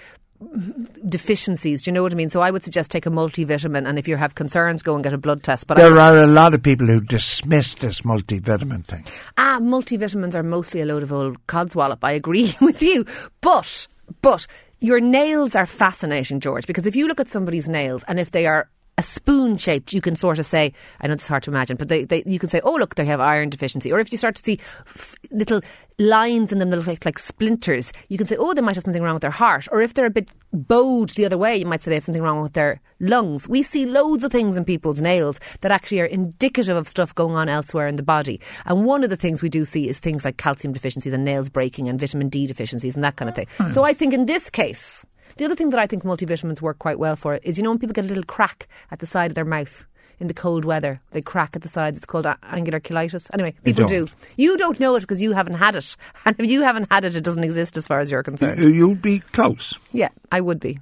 deficiencies. 1.07 1.83
Do 1.83 1.89
you 1.89 1.93
know 1.93 2.03
what 2.03 2.11
I 2.11 2.15
mean? 2.15 2.29
So 2.29 2.41
I 2.41 2.51
would 2.51 2.63
suggest 2.63 2.91
take 2.91 3.05
a 3.05 3.09
multivitamin 3.09 3.87
and 3.87 3.97
if 3.99 4.07
you 4.07 4.17
have 4.17 4.35
concerns 4.35 4.83
go 4.83 4.95
and 4.95 5.03
get 5.03 5.13
a 5.13 5.17
blood 5.17 5.43
test. 5.43 5.67
But 5.67 5.77
I, 5.77 5.81
There 5.83 5.97
are 5.99 6.23
a 6.23 6.27
lot 6.27 6.53
of 6.53 6.61
people 6.63 6.87
who 6.87 6.99
dismiss 6.99 7.75
this 7.75 8.01
multivitamin 8.01 8.85
thing. 8.85 9.05
ah 9.37 9.59
multivitamins 9.61 10.35
are 10.35 10.43
mostly 10.43 10.81
a 10.81 10.85
load 10.85 11.03
of 11.03 11.11
old 11.11 11.45
codswallop. 11.47 11.99
I 12.03 12.13
agree 12.13 12.55
with 12.61 12.81
you. 12.81 13.05
But 13.41 13.87
but 14.21 14.47
your 14.81 14.99
nails 14.99 15.55
are 15.55 15.65
fascinating 15.65 16.39
George 16.39 16.67
because 16.67 16.85
if 16.85 16.95
you 16.95 17.07
look 17.07 17.19
at 17.19 17.27
somebody's 17.29 17.67
nails 17.67 18.03
and 18.07 18.19
if 18.19 18.31
they 18.31 18.45
are 18.45 18.69
a 18.97 19.03
spoon 19.03 19.57
shaped, 19.57 19.93
you 19.93 19.99
can 19.99 20.15
sort 20.15 20.39
of 20.39 20.45
say, 20.45 20.73
I 21.01 21.07
know 21.07 21.13
it's 21.13 21.27
hard 21.27 21.43
to 21.43 21.51
imagine, 21.51 21.75
but 21.75 21.89
they, 21.89 22.05
they, 22.05 22.23
you 22.25 22.39
can 22.39 22.47
say, 22.47 22.61
oh, 22.63 22.75
look, 22.75 22.95
they 22.95 23.05
have 23.05 23.19
iron 23.19 23.49
deficiency. 23.49 23.91
Or 23.91 23.99
if 23.99 24.11
you 24.11 24.17
start 24.17 24.35
to 24.35 24.43
see 24.43 24.59
f- 24.87 25.15
little 25.31 25.59
lines 25.99 26.53
in 26.53 26.59
them 26.59 26.69
that 26.69 26.77
look 26.77 26.87
like, 26.87 27.05
like 27.05 27.19
splinters, 27.19 27.91
you 28.07 28.17
can 28.17 28.25
say, 28.25 28.37
oh, 28.37 28.53
they 28.53 28.61
might 28.61 28.75
have 28.75 28.85
something 28.85 29.03
wrong 29.03 29.15
with 29.15 29.21
their 29.21 29.31
heart. 29.31 29.67
Or 29.69 29.81
if 29.81 29.93
they're 29.93 30.05
a 30.05 30.09
bit 30.09 30.29
bowed 30.53 31.09
the 31.09 31.25
other 31.25 31.37
way, 31.37 31.57
you 31.57 31.65
might 31.65 31.83
say 31.83 31.91
they 31.91 31.95
have 31.95 32.05
something 32.05 32.21
wrong 32.21 32.41
with 32.41 32.53
their 32.53 32.79
lungs. 33.01 33.49
We 33.49 33.63
see 33.63 33.85
loads 33.85 34.23
of 34.23 34.31
things 34.31 34.55
in 34.55 34.63
people's 34.63 35.01
nails 35.01 35.41
that 35.59 35.71
actually 35.71 35.99
are 35.99 36.05
indicative 36.05 36.77
of 36.77 36.87
stuff 36.87 37.13
going 37.13 37.35
on 37.35 37.49
elsewhere 37.49 37.87
in 37.87 37.97
the 37.97 38.03
body. 38.03 38.39
And 38.65 38.85
one 38.85 39.03
of 39.03 39.09
the 39.09 39.17
things 39.17 39.41
we 39.41 39.49
do 39.49 39.65
see 39.65 39.89
is 39.89 39.99
things 39.99 40.23
like 40.23 40.37
calcium 40.37 40.73
deficiencies 40.73 41.11
and 41.11 41.25
nails 41.25 41.49
breaking 41.49 41.89
and 41.89 41.99
vitamin 41.99 42.29
D 42.29 42.47
deficiencies 42.47 42.95
and 42.95 43.03
that 43.03 43.17
kind 43.17 43.27
of 43.27 43.35
thing. 43.35 43.47
Hmm. 43.57 43.73
So 43.73 43.83
I 43.83 43.93
think 43.93 44.13
in 44.13 44.25
this 44.25 44.49
case, 44.49 45.05
the 45.37 45.45
other 45.45 45.55
thing 45.55 45.69
that 45.71 45.79
I 45.79 45.87
think 45.87 46.03
multivitamins 46.03 46.61
work 46.61 46.79
quite 46.79 46.99
well 46.99 47.15
for 47.15 47.35
is, 47.43 47.57
you 47.57 47.63
know, 47.63 47.71
when 47.71 47.79
people 47.79 47.93
get 47.93 48.05
a 48.05 48.07
little 48.07 48.23
crack 48.23 48.67
at 48.91 48.99
the 48.99 49.05
side 49.07 49.31
of 49.31 49.35
their 49.35 49.45
mouth 49.45 49.85
in 50.19 50.27
the 50.27 50.33
cold 50.33 50.63
weather, 50.63 51.01
they 51.11 51.21
crack 51.21 51.55
at 51.55 51.61
the 51.61 51.67
side. 51.69 51.95
It's 51.95 52.05
called 52.05 52.25
angular 52.43 52.79
cheilitis. 52.79 53.29
Anyway, 53.33 53.53
people 53.63 53.85
do. 53.87 54.07
You 54.37 54.55
don't 54.57 54.79
know 54.79 54.95
it 54.95 55.01
because 55.01 55.21
you 55.21 55.33
haven't 55.33 55.55
had 55.55 55.75
it, 55.75 55.97
and 56.25 56.35
if 56.39 56.49
you 56.49 56.61
haven't 56.63 56.87
had 56.89 57.03
it, 57.05 57.15
it 57.15 57.21
doesn't 57.23 57.43
exist 57.43 57.75
as 57.77 57.85
far 57.87 57.99
as 57.99 58.09
you're 58.09 58.23
concerned. 58.23 58.59
You'll 58.59 58.95
be 58.95 59.19
close. 59.19 59.73
Yeah, 59.91 60.09
I 60.31 60.39
would 60.41 60.59
be. 60.59 60.79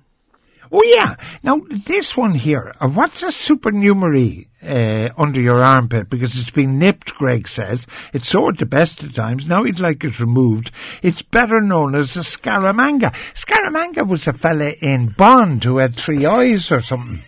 Oh 0.71 0.82
yeah. 0.95 1.15
Now 1.43 1.62
this 1.69 2.15
one 2.17 2.34
here. 2.34 2.73
uh, 2.82 2.88
What's 2.88 3.21
a 3.23 3.32
supernumerary 3.32 4.47
uh, 4.65 5.10
under 5.17 5.41
your 5.41 5.62
armpit? 5.62 6.10
Because 6.10 6.39
it's 6.39 6.52
been 6.52 6.80
nipped. 6.80 7.13
Greg 7.15 7.47
says 7.47 7.88
it's 8.13 8.30
sore 8.30 8.52
at 8.52 8.58
the 8.58 8.65
best 8.65 9.04
of 9.04 9.13
times. 9.13 9.47
Now 9.47 9.63
he'd 9.63 9.80
like 9.80 10.04
it 10.04 10.19
removed. 10.19 10.71
It's 11.02 11.21
better 11.21 11.62
known 11.62 11.95
as 11.95 12.15
a 12.15 12.21
scaramanga. 12.21 13.13
Scaramanga 13.34 14.08
was 14.08 14.28
a 14.28 14.34
fella 14.34 14.73
in 14.82 15.10
Bond 15.10 15.63
who 15.63 15.78
had 15.78 15.95
three 15.95 16.26
eyes 16.26 16.71
or 16.71 16.82
something. 16.82 17.19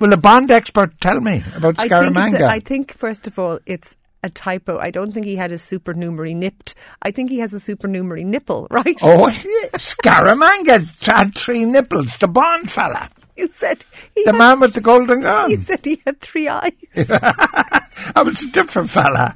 Will 0.00 0.12
a 0.12 0.16
Bond 0.16 0.50
expert 0.50 1.00
tell 1.00 1.20
me 1.20 1.42
about 1.54 1.78
I 1.78 1.88
think, 1.88 1.92
scaramanga? 1.92 2.42
I 2.42 2.60
think 2.60 2.92
first 2.92 3.26
of 3.26 3.38
all, 3.38 3.58
it's 3.66 3.96
a 4.22 4.30
typo. 4.30 4.78
I 4.78 4.90
don't 4.90 5.12
think 5.12 5.26
he 5.26 5.36
had 5.36 5.50
his 5.50 5.62
supernumerary 5.62 6.34
nipped. 6.34 6.74
I 7.02 7.10
think 7.10 7.30
he 7.30 7.38
has 7.40 7.52
a 7.52 7.60
supernumerary 7.60 8.24
nipple, 8.24 8.66
right? 8.70 8.96
oh, 9.02 9.30
scaramanga 9.76 10.86
had 11.04 11.34
three 11.34 11.64
nipples. 11.64 12.16
The 12.16 12.28
Bond 12.28 12.70
fella, 12.70 13.08
You 13.36 13.48
said 13.52 13.84
he 14.14 14.24
the 14.24 14.32
had, 14.32 14.38
man 14.38 14.60
with 14.60 14.74
the 14.74 14.80
golden 14.80 15.22
gun. 15.22 15.50
you 15.50 15.60
said 15.62 15.84
he 15.84 16.00
had 16.06 16.20
three 16.20 16.48
eyes. 16.48 16.72
I 16.96 18.22
was 18.24 18.42
a 18.44 18.50
different 18.50 18.90
fella. 18.90 19.34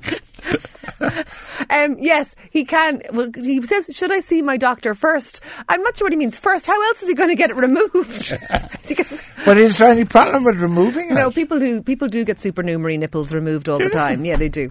Um, 1.70 1.96
yes, 1.98 2.36
he 2.50 2.64
can. 2.64 3.02
Well, 3.12 3.30
he 3.34 3.60
says, 3.66 3.88
"Should 3.92 4.12
I 4.12 4.20
see 4.20 4.40
my 4.42 4.56
doctor 4.56 4.94
first? 4.94 5.40
I'm 5.68 5.82
not 5.82 5.96
sure 5.96 6.06
what 6.06 6.12
he 6.12 6.16
means. 6.16 6.38
First, 6.38 6.66
how 6.66 6.80
else 6.88 7.02
is 7.02 7.08
he 7.08 7.14
going 7.14 7.30
to 7.30 7.34
get 7.34 7.50
it 7.50 7.56
removed? 7.56 8.36
Because- 8.88 9.20
But 9.44 9.58
is 9.58 9.78
there 9.78 9.88
any 9.88 10.04
problem 10.04 10.44
with 10.44 10.56
removing 10.56 11.10
it? 11.10 11.14
no, 11.14 11.30
people 11.30 11.58
do. 11.58 11.82
People 11.82 12.08
do 12.08 12.24
get 12.24 12.40
supernumerary 12.40 12.96
nipples 12.98 13.32
removed 13.32 13.68
all 13.68 13.78
the 13.78 13.88
time. 13.88 14.24
Yeah, 14.24 14.36
they 14.36 14.48
do. 14.48 14.70